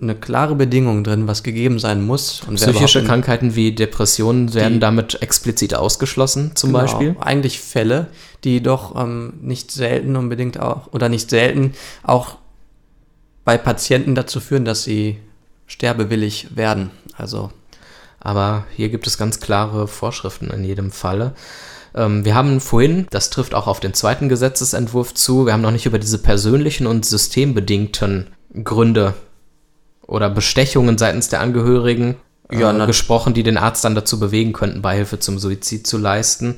eine 0.02 0.16
klare 0.16 0.56
Bedingung 0.56 1.04
drin, 1.04 1.28
was 1.28 1.42
gegeben 1.44 1.80
sein 1.80 2.06
muss. 2.06 2.42
Und 2.48 2.56
Psychische 2.56 3.04
Krankheiten 3.04 3.56
wie 3.56 3.72
Depressionen 3.72 4.54
werden 4.54 4.80
damit 4.80 5.22
explizit 5.22 5.74
ausgeschlossen, 5.74 6.52
zum 6.56 6.72
genau, 6.72 6.82
Beispiel. 6.82 7.16
Eigentlich 7.20 7.62
Fälle, 7.62 8.08
die 8.44 8.62
doch 8.62 8.96
ähm, 9.02 9.34
nicht 9.42 9.72
selten 9.72 10.16
unbedingt 10.16 10.60
auch, 10.60 10.92
oder 10.92 11.08
nicht 11.08 11.30
selten 11.30 11.74
auch 12.04 12.38
bei 13.46 13.58
Patienten 13.58 14.16
dazu 14.16 14.40
führen, 14.40 14.66
dass 14.66 14.84
sie 14.84 15.20
sterbewillig 15.66 16.56
werden. 16.56 16.92
Also. 17.18 17.52
Aber 18.20 18.66
hier 18.76 18.90
gibt 18.90 19.08
es 19.08 19.18
ganz 19.18 19.40
klare 19.40 19.88
Vorschriften 19.88 20.50
in 20.50 20.64
jedem 20.64 20.92
Falle. 20.92 21.36
Ähm, 21.94 22.26
wir 22.26 22.36
haben 22.36 22.60
vorhin, 22.60 23.08
das 23.12 23.30
trifft 23.30 23.54
auch 23.54 23.68
auf 23.68 23.80
den 23.80 23.94
zweiten 23.94 24.30
Gesetzesentwurf 24.30 25.14
zu, 25.14 25.46
wir 25.46 25.54
haben 25.54 25.62
noch 25.62 25.72
nicht 25.72 25.86
über 25.86 26.00
diese 26.00 26.18
persönlichen 26.18 26.88
und 26.88 27.06
systembedingten 27.06 28.28
Gründe 28.64 29.14
oder 30.08 30.30
Bestechungen 30.30 30.98
seitens 30.98 31.30
der 31.30 31.42
Angehörigen 31.42 32.16
äh, 32.50 32.60
ja, 32.60 32.86
gesprochen, 32.86 33.34
die 33.34 33.44
den 33.44 33.58
Arzt 33.58 33.84
dann 33.84 33.96
dazu 33.96 34.20
bewegen 34.20 34.54
könnten, 34.54 34.82
Beihilfe 34.82 35.20
zum 35.20 35.40
Suizid 35.40 35.88
zu 35.88 35.98
leisten. 35.98 36.58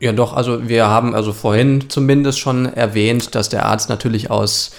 Ja, 0.00 0.12
doch, 0.12 0.32
also 0.34 0.68
wir 0.68 0.88
haben 0.88 1.14
also 1.14 1.32
vorhin 1.32 1.88
zumindest 1.88 2.38
schon 2.38 2.66
erwähnt, 2.66 3.34
dass 3.34 3.48
der 3.48 3.64
Arzt 3.66 3.88
natürlich 3.88 4.30
aus 4.30 4.72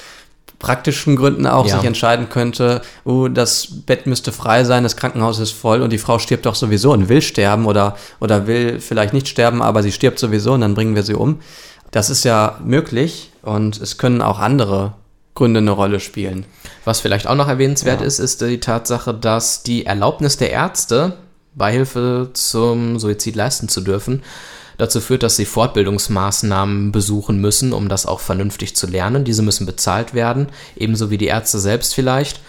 praktischen 0.60 1.16
Gründen 1.16 1.48
auch 1.48 1.68
ja. 1.68 1.76
sich 1.76 1.86
entscheiden 1.86 2.30
könnte, 2.30 2.82
oh, 3.04 3.28
das 3.28 3.68
Bett 3.86 4.08
müsste 4.08 4.32
frei 4.32 4.64
sein, 4.64 4.84
das 4.84 4.96
Krankenhaus 4.96 5.40
ist 5.40 5.52
voll 5.52 5.82
und 5.82 5.92
die 5.92 5.98
Frau 5.98 6.20
stirbt 6.20 6.46
doch 6.46 6.56
sowieso 6.56 6.92
und 6.94 7.10
will 7.10 7.22
sterben 7.22 7.66
oder, 7.66 7.98
oder 8.20 8.48
will 8.48 8.80
vielleicht 8.80 9.14
nicht 9.14 9.28
sterben, 9.28 9.62
aber 9.62 9.84
sie 9.84 9.92
stirbt 9.92 10.20
sowieso 10.20 10.54
und 10.54 10.62
dann 10.62 10.74
bringen 10.74 10.96
wir 10.96 11.04
sie 11.04 11.14
um. 11.14 11.40
Das 11.92 12.10
ist 12.10 12.24
ja 12.24 12.58
möglich 12.64 13.32
und 13.42 13.80
es 13.80 13.98
können 13.98 14.22
auch 14.22 14.40
andere 14.40 14.94
Gründe 15.36 15.60
eine 15.60 15.72
Rolle 15.72 16.00
spielen. 16.00 16.46
Was 16.86 17.02
vielleicht 17.02 17.28
auch 17.28 17.36
noch 17.36 17.50
erwähnenswert 17.50 18.02
ja. 18.02 18.08
ist, 18.08 18.20
ist 18.20 18.42
die 18.42 18.60
Tatsache, 18.60 19.14
dass 19.14 19.64
die 19.64 19.86
Erlaubnis 19.86 20.38
der 20.38 20.52
Ärzte, 20.52 21.18
Beihilfe 21.54 22.30
zum 22.34 23.00
Suizid 23.00 23.36
leisten 23.36 23.70
zu 23.70 23.82
dürfen, 23.82 24.24
dazu 24.78 25.00
führt, 25.02 25.24
dass 25.24 25.36
sie 25.36 25.46
Fortbildungsmaßnahmen 25.46 26.92
besuchen 26.92 27.40
müssen, 27.40 27.74
um 27.74 27.90
das 27.90 28.06
auch 28.06 28.20
vernünftig 28.20 28.76
zu 28.76 28.88
lernen. 28.88 29.24
Diese 29.24 29.42
müssen 29.42 29.66
bezahlt 29.66 30.14
werden, 30.14 30.48
ebenso 30.76 31.10
wie 31.10 31.18
die 31.18 31.28
Ärzte 31.28 31.60
selbst 31.60 31.94
vielleicht. 31.94 32.40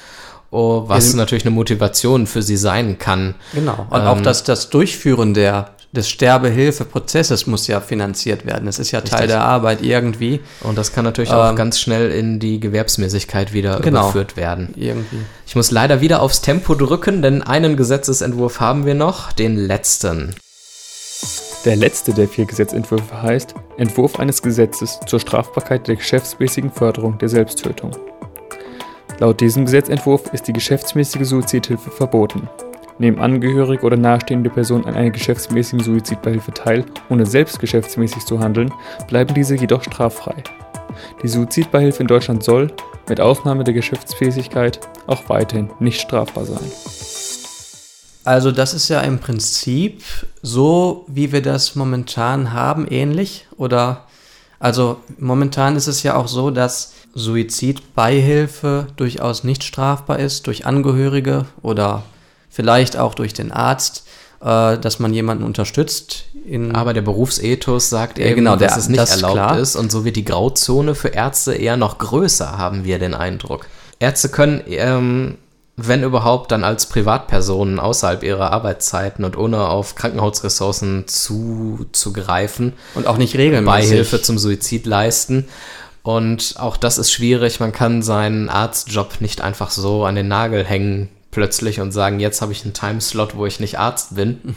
Oh, 0.51 0.85
was 0.87 1.11
ja, 1.11 1.16
natürlich 1.16 1.44
eine 1.44 1.55
Motivation 1.55 2.27
für 2.27 2.40
sie 2.40 2.57
sein 2.57 2.99
kann. 2.99 3.35
Genau. 3.53 3.87
Und 3.90 4.01
ähm, 4.01 4.07
auch 4.07 4.20
das, 4.20 4.44
das 4.44 4.70
Durchführen 4.70 5.35
der, 5.35 5.76
des 5.92 6.09
Sterbehilfeprozesses 6.09 7.46
muss 7.46 7.66
ja 7.66 7.81
finanziert 7.81 8.44
werden. 8.44 8.68
Es 8.68 8.79
ist 8.79 8.90
ja 8.90 9.01
Teil 9.01 9.29
der 9.29 9.42
Arbeit 9.42 9.83
irgendwie. 9.83 10.40
Und 10.61 10.77
das 10.77 10.92
kann 10.92 11.05
natürlich 11.05 11.31
ähm, 11.31 11.37
auch 11.37 11.55
ganz 11.55 11.81
schnell 11.81 12.11
in 12.11 12.38
die 12.38 12.61
Gewerbsmäßigkeit 12.61 13.53
wieder 13.53 13.81
genau, 13.81 14.03
überführt 14.03 14.37
werden. 14.37 14.75
Irgendwie. 14.77 15.18
Ich 15.46 15.57
muss 15.57 15.70
leider 15.70 16.01
wieder 16.01 16.20
aufs 16.22 16.40
Tempo 16.40 16.75
drücken, 16.75 17.22
denn 17.22 17.42
einen 17.42 17.77
Gesetzesentwurf 17.77 18.61
haben 18.61 18.85
wir 18.85 18.94
noch, 18.94 19.33
den 19.33 19.57
letzten. 19.57 20.35
Der 21.64 21.77
letzte 21.77 22.12
der 22.12 22.29
vier 22.29 22.44
Gesetzentwürfe 22.44 23.22
heißt 23.22 23.55
Entwurf 23.77 24.20
eines 24.20 24.42
Gesetzes 24.42 25.01
zur 25.07 25.18
Strafbarkeit 25.18 25.88
der 25.88 25.96
geschäftsmäßigen 25.96 26.70
Förderung 26.70 27.18
der 27.18 27.29
Selbsttötung. 27.29 27.96
Laut 29.18 29.40
diesem 29.40 29.64
Gesetzentwurf 29.64 30.33
ist 30.33 30.46
die 30.46 30.53
geschäftsmäßige 30.53 31.27
Suizidhilfe 31.27 31.90
verboten. 31.90 32.49
Nehmen 32.98 33.18
Angehörige 33.18 33.85
oder 33.85 33.96
nahestehende 33.96 34.50
Personen 34.50 34.85
an 34.87 34.94
einer 34.94 35.11
geschäftsmäßigen 35.11 35.85
Suizidbeihilfe 35.85 36.52
teil, 36.52 36.85
ohne 37.11 37.26
selbst 37.26 37.61
geschäftsmäßig 37.61 38.24
zu 38.24 38.40
handeln, 38.40 38.72
bleiben 39.09 39.35
diese 39.35 39.54
jedoch 39.54 39.82
straffrei. 39.82 40.42
Die 41.22 41.28
Suizidbeihilfe 41.28 42.02
in 42.02 42.09
Deutschland 42.09 42.42
soll, 42.42 42.72
mit 43.09 43.20
Ausnahme 43.20 43.64
der 43.64 43.74
Geschäftsfähigkeit, 43.74 44.80
auch 45.06 45.28
weiterhin 45.28 45.70
nicht 45.78 46.00
strafbar 46.00 46.46
sein. 46.46 46.70
Also 48.24 48.50
das 48.50 48.74
ist 48.74 48.88
ja 48.88 49.02
im 49.02 49.20
Prinzip 49.20 50.02
so, 50.42 51.04
wie 51.06 51.30
wir 51.30 51.42
das 51.42 51.76
momentan 51.76 52.52
haben, 52.52 52.88
ähnlich. 52.88 53.46
Oder 53.56 54.06
also 54.59 54.98
momentan 55.18 55.76
ist 55.76 55.87
es 55.87 56.02
ja 56.02 56.16
auch 56.16 56.26
so, 56.26 56.50
dass 56.50 56.94
Suizidbeihilfe 57.14 58.88
durchaus 58.96 59.44
nicht 59.44 59.62
strafbar 59.62 60.18
ist 60.18 60.46
durch 60.48 60.66
Angehörige 60.66 61.44
oder 61.62 62.02
vielleicht 62.57 62.97
auch 62.97 63.14
durch 63.14 63.35
den 63.35 63.53
Arzt, 63.53 64.05
äh, 64.40 64.79
dass 64.79 64.99
man 64.99 65.12
jemanden 65.12 65.45
unterstützt. 65.45 66.25
Aber 66.73 66.95
der 66.95 67.03
Berufsethos 67.03 67.90
sagt 67.90 68.19
eben, 68.19 68.37
genau, 68.37 68.57
dass 68.57 68.73
der, 68.73 68.79
es 68.79 68.88
nicht 68.88 69.01
das 69.01 69.11
erlaubt 69.11 69.35
klar. 69.35 69.59
ist 69.59 69.77
und 69.77 69.92
so 69.92 70.05
wird 70.05 70.16
die 70.16 70.25
Grauzone 70.25 70.95
für 70.95 71.09
Ärzte 71.09 71.55
eher 71.55 71.77
noch 71.77 71.99
größer, 71.99 72.57
haben 72.57 72.85
wir 72.85 72.99
den 72.99 73.14
Eindruck. 73.14 73.66
Ärzte 73.99 74.29
können 74.29 74.62
ähm, 74.69 75.38
wenn 75.77 76.03
überhaupt, 76.03 76.53
dann 76.53 76.64
als 76.64 76.87
Privatpersonen 76.87 77.79
außerhalb 77.79 78.23
ihrer 78.23 78.51
Arbeitszeiten 78.53 79.27
und 79.27 79.37
ohne 79.37 79.69
auf 79.69 79.95
Krankenhausressourcen 79.95 81.07
zuzugreifen. 81.07 82.73
Und 82.95 83.07
auch 83.07 83.19
nicht 83.19 83.37
regelmäßig. 83.37 83.90
Beihilfe 83.90 84.23
zum 84.23 84.38
Suizid 84.38 84.87
leisten. 84.87 85.49
Und 86.03 86.55
auch 86.57 86.79
das 86.79 86.97
ist 86.97 87.12
schwierig. 87.12 87.61
Man 87.61 87.73
kann 87.73 88.01
seinen 88.01 88.49
Arztjob 88.49 89.21
nicht 89.21 89.42
einfach 89.42 89.71
so 89.71 90.07
an 90.07 90.14
den 90.14 90.29
Nagel 90.29 90.64
hängen 90.64 91.11
plötzlich 91.37 91.81
und 91.81 91.92
sagen, 91.92 92.18
jetzt 92.18 92.40
habe 92.40 92.53
ich 92.53 92.64
einen 92.64 92.72
Timeslot, 92.72 93.37
wo 93.37 93.44
ich 93.44 93.61
nicht 93.61 93.79
Arzt 93.79 94.14
bin. 94.14 94.57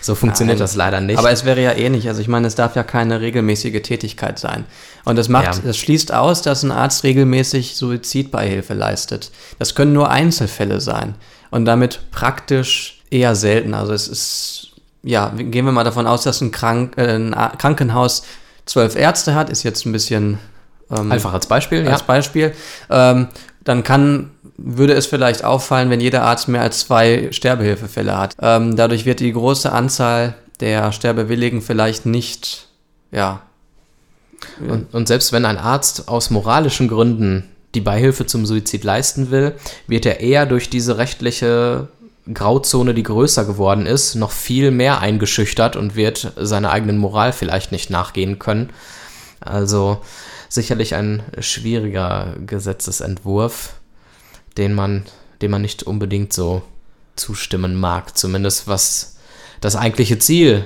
So 0.00 0.14
funktioniert 0.14 0.58
Nein. 0.58 0.62
das 0.62 0.76
leider 0.76 1.00
nicht. 1.00 1.18
Aber 1.18 1.32
es 1.32 1.44
wäre 1.44 1.60
ja 1.60 1.72
ähnlich. 1.72 2.06
Also 2.06 2.20
ich 2.20 2.28
meine, 2.28 2.46
es 2.46 2.54
darf 2.54 2.76
ja 2.76 2.84
keine 2.84 3.20
regelmäßige 3.20 3.82
Tätigkeit 3.82 4.38
sein. 4.38 4.64
Und 5.04 5.16
das 5.16 5.28
macht, 5.28 5.56
ja. 5.56 5.62
das 5.64 5.76
schließt 5.76 6.14
aus, 6.14 6.40
dass 6.42 6.62
ein 6.62 6.70
Arzt 6.70 7.02
regelmäßig 7.02 7.74
Suizidbeihilfe 7.74 8.72
leistet. 8.72 9.32
Das 9.58 9.74
können 9.74 9.94
nur 9.94 10.10
Einzelfälle 10.10 10.80
sein. 10.80 11.16
Und 11.50 11.64
damit 11.64 11.98
praktisch 12.12 13.02
eher 13.10 13.34
selten. 13.34 13.74
Also 13.74 13.92
es 13.92 14.06
ist, 14.06 14.68
ja, 15.02 15.32
gehen 15.36 15.64
wir 15.64 15.72
mal 15.72 15.82
davon 15.82 16.06
aus, 16.06 16.22
dass 16.22 16.40
ein, 16.40 16.52
Krank, 16.52 16.96
äh, 16.98 17.16
ein 17.16 17.34
Krankenhaus 17.58 18.22
zwölf 18.64 18.94
Ärzte 18.94 19.34
hat, 19.34 19.50
ist 19.50 19.64
jetzt 19.64 19.86
ein 19.86 19.92
bisschen 19.92 20.38
ähm, 20.88 21.10
einfach 21.10 21.32
als 21.32 21.46
Beispiel. 21.46 21.88
Als 21.88 22.00
ja. 22.00 22.06
Beispiel. 22.06 22.54
Ähm, 22.90 23.26
dann 23.64 23.82
kann 23.82 24.30
würde 24.56 24.92
es 24.92 25.06
vielleicht 25.06 25.44
auffallen, 25.44 25.90
wenn 25.90 26.00
jeder 26.00 26.22
Arzt 26.22 26.48
mehr 26.48 26.62
als 26.62 26.80
zwei 26.80 27.28
Sterbehilfefälle 27.32 28.16
hat. 28.16 28.36
Ähm, 28.40 28.76
dadurch 28.76 29.06
wird 29.06 29.20
die 29.20 29.32
große 29.32 29.72
Anzahl 29.72 30.34
der 30.60 30.92
Sterbewilligen 30.92 31.62
vielleicht 31.62 32.06
nicht, 32.06 32.68
ja. 33.10 33.42
Und, 34.60 34.92
und 34.92 35.06
selbst 35.06 35.32
wenn 35.32 35.44
ein 35.44 35.58
Arzt 35.58 36.08
aus 36.08 36.30
moralischen 36.30 36.88
Gründen 36.88 37.48
die 37.74 37.80
Beihilfe 37.80 38.26
zum 38.26 38.44
Suizid 38.44 38.82
leisten 38.84 39.30
will, 39.30 39.54
wird 39.86 40.04
er 40.04 40.20
eher 40.20 40.46
durch 40.46 40.68
diese 40.68 40.98
rechtliche 40.98 41.88
Grauzone, 42.32 42.92
die 42.92 43.02
größer 43.02 43.44
geworden 43.44 43.86
ist, 43.86 44.14
noch 44.14 44.30
viel 44.30 44.70
mehr 44.70 45.00
eingeschüchtert 45.00 45.76
und 45.76 45.96
wird 45.96 46.32
seiner 46.36 46.70
eigenen 46.70 46.98
Moral 46.98 47.32
vielleicht 47.32 47.72
nicht 47.72 47.90
nachgehen 47.90 48.38
können. 48.38 48.70
Also 49.40 50.00
sicherlich 50.54 50.94
ein 50.94 51.22
schwieriger 51.40 52.36
Gesetzesentwurf 52.46 53.74
den 54.56 54.74
man, 54.74 55.04
dem 55.40 55.50
man 55.50 55.62
nicht 55.62 55.82
unbedingt 55.82 56.32
so 56.32 56.62
zustimmen 57.16 57.78
mag. 57.78 58.16
Zumindest 58.16 58.68
was 58.68 59.16
das 59.60 59.76
eigentliche 59.76 60.18
Ziel 60.18 60.64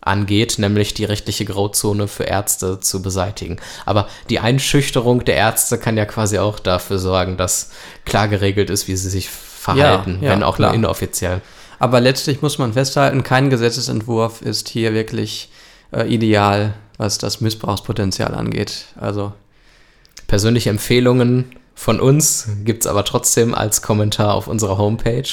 angeht, 0.00 0.58
nämlich 0.58 0.94
die 0.94 1.04
rechtliche 1.04 1.44
Grauzone 1.44 2.08
für 2.08 2.24
Ärzte 2.24 2.80
zu 2.80 3.02
beseitigen. 3.02 3.58
Aber 3.84 4.08
die 4.30 4.38
Einschüchterung 4.38 5.24
der 5.24 5.36
Ärzte 5.36 5.76
kann 5.76 5.96
ja 5.96 6.06
quasi 6.06 6.38
auch 6.38 6.58
dafür 6.58 6.98
sorgen, 6.98 7.36
dass 7.36 7.70
klar 8.04 8.28
geregelt 8.28 8.70
ist, 8.70 8.88
wie 8.88 8.96
sie 8.96 9.10
sich 9.10 9.28
verhalten, 9.28 10.18
ja, 10.20 10.28
ja, 10.28 10.32
wenn 10.32 10.42
auch 10.42 10.56
klar. 10.56 10.70
nur 10.70 10.76
inoffiziell. 10.76 11.42
Aber 11.78 12.00
letztlich 12.00 12.42
muss 12.42 12.58
man 12.58 12.72
festhalten, 12.72 13.22
kein 13.22 13.50
Gesetzesentwurf 13.50 14.40
ist 14.40 14.68
hier 14.68 14.94
wirklich 14.94 15.50
äh, 15.92 16.06
ideal, 16.12 16.74
was 16.96 17.18
das 17.18 17.40
Missbrauchspotenzial 17.40 18.34
angeht. 18.34 18.86
Also 18.96 19.32
persönliche 20.26 20.70
Empfehlungen 20.70 21.46
von 21.74 22.00
uns 22.00 22.48
gibt 22.64 22.84
es 22.84 22.86
aber 22.88 23.04
trotzdem 23.04 23.54
als 23.54 23.82
Kommentar 23.82 24.34
auf 24.34 24.48
unserer 24.48 24.78
Homepage. 24.78 25.28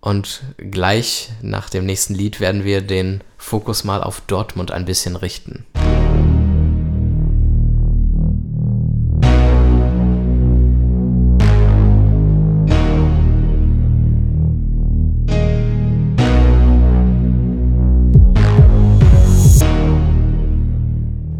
Und 0.00 0.42
gleich 0.56 1.30
nach 1.42 1.70
dem 1.70 1.86
nächsten 1.86 2.14
Lied 2.14 2.40
werden 2.40 2.64
wir 2.64 2.80
den 2.80 3.22
Fokus 3.38 3.84
mal 3.84 4.02
auf 4.02 4.20
Dortmund 4.22 4.70
ein 4.70 4.84
bisschen 4.84 5.16
richten. 5.16 5.64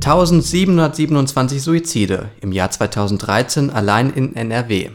1727 0.07 1.61
Suizide 1.61 2.29
im 2.40 2.53
Jahr 2.53 2.71
2013 2.71 3.71
allein 3.71 4.11
in 4.11 4.37
NRW. 4.37 4.90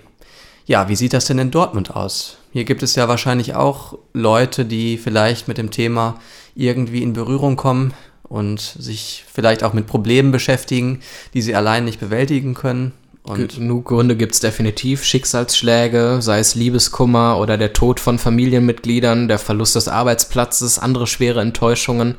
ja, 0.65 0.87
wie 0.87 0.95
sieht 0.95 1.11
das 1.11 1.25
denn 1.25 1.37
in 1.37 1.51
Dortmund 1.51 1.93
aus? 1.93 2.37
Hier 2.53 2.63
gibt 2.63 2.81
es 2.81 2.95
ja 2.95 3.09
wahrscheinlich 3.09 3.53
auch 3.53 3.97
Leute, 4.13 4.63
die 4.63 4.97
vielleicht 4.97 5.49
mit 5.49 5.57
dem 5.57 5.69
Thema 5.69 6.17
irgendwie 6.55 7.03
in 7.03 7.11
Berührung 7.11 7.57
kommen 7.57 7.93
und 8.23 8.61
sich 8.61 9.25
vielleicht 9.29 9.65
auch 9.65 9.73
mit 9.73 9.85
Problemen 9.85 10.31
beschäftigen, 10.31 11.01
die 11.33 11.41
sie 11.41 11.55
allein 11.55 11.83
nicht 11.83 11.99
bewältigen 11.99 12.53
können. 12.53 12.93
Und 13.23 13.55
Genug 13.55 13.85
Gründe 13.85 14.15
gibt 14.15 14.33
es 14.33 14.39
definitiv. 14.39 15.03
Schicksalsschläge, 15.03 16.19
sei 16.21 16.39
es 16.39 16.55
Liebeskummer 16.55 17.37
oder 17.37 17.57
der 17.57 17.73
Tod 17.73 17.99
von 17.99 18.17
Familienmitgliedern, 18.17 19.27
der 19.27 19.37
Verlust 19.37 19.75
des 19.75 19.89
Arbeitsplatzes, 19.89 20.79
andere 20.79 21.05
schwere 21.05 21.41
Enttäuschungen. 21.41 22.15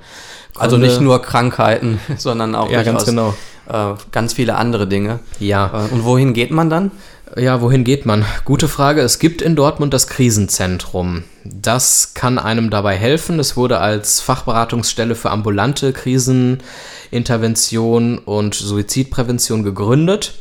Gründe. 0.55 0.65
Also 0.65 0.77
nicht 0.77 1.01
nur 1.01 1.23
Krankheiten, 1.23 2.01
sondern 2.17 2.55
auch 2.55 2.71
ja, 2.71 2.83
ganz, 2.83 3.05
genau. 3.05 3.35
Äh, 3.69 3.95
ganz 4.11 4.35
viele 4.35 4.57
andere 4.57 4.87
Dinge. 4.87 5.21
Ja. 5.39 5.87
Äh, 5.87 5.95
und 5.95 6.05
wohin 6.05 6.35
geht 6.35 6.51
man 6.51 6.71
dann? 6.71 6.91
Ja, 7.37 7.61
wohin 7.63 7.85
geht 7.85 8.05
man? 8.05 8.27
Gute 8.45 8.69
Frage. 8.69 9.01
Es 9.01 9.19
gibt 9.19 9.41
in 9.41 9.57
Dortmund 9.57 9.95
das 9.95 10.07
Krisenzentrum. 10.07 11.25
Das 11.45 12.13
kann 12.13 12.39
einem 12.39 12.69
dabei 12.69 12.95
helfen. 12.95 13.41
Es 13.41 13.57
wurde 13.57 13.79
als 13.79 14.21
Fachberatungsstelle 14.21 15.15
für 15.15 15.31
ambulante 15.31 15.95
Krisenintervention 15.95 18.19
und 18.19 18.55
Suizidprävention 18.55 19.63
gegründet. 19.63 20.35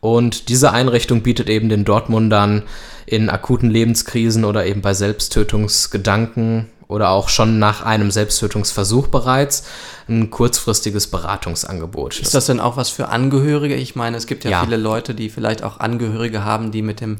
Und 0.00 0.50
diese 0.50 0.72
Einrichtung 0.72 1.22
bietet 1.22 1.48
eben 1.48 1.70
den 1.70 1.86
Dortmundern 1.86 2.64
in 3.06 3.30
akuten 3.30 3.70
Lebenskrisen 3.70 4.44
oder 4.44 4.66
eben 4.66 4.82
bei 4.82 4.92
Selbsttötungsgedanken 4.92 6.66
oder 6.90 7.10
auch 7.10 7.28
schon 7.28 7.58
nach 7.58 7.82
einem 7.82 8.10
Selbsttötungsversuch 8.10 9.08
bereits 9.08 9.64
ein 10.08 10.30
kurzfristiges 10.30 11.06
Beratungsangebot. 11.06 12.20
Ist 12.20 12.34
das 12.34 12.46
denn 12.46 12.60
auch 12.60 12.76
was 12.76 12.90
für 12.90 13.08
Angehörige? 13.08 13.76
Ich 13.76 13.94
meine, 13.94 14.16
es 14.16 14.26
gibt 14.26 14.44
ja, 14.44 14.50
ja. 14.50 14.64
viele 14.64 14.76
Leute, 14.76 15.14
die 15.14 15.30
vielleicht 15.30 15.62
auch 15.62 15.80
Angehörige 15.80 16.44
haben, 16.44 16.72
die 16.72 16.82
mit 16.82 17.00
dem 17.00 17.18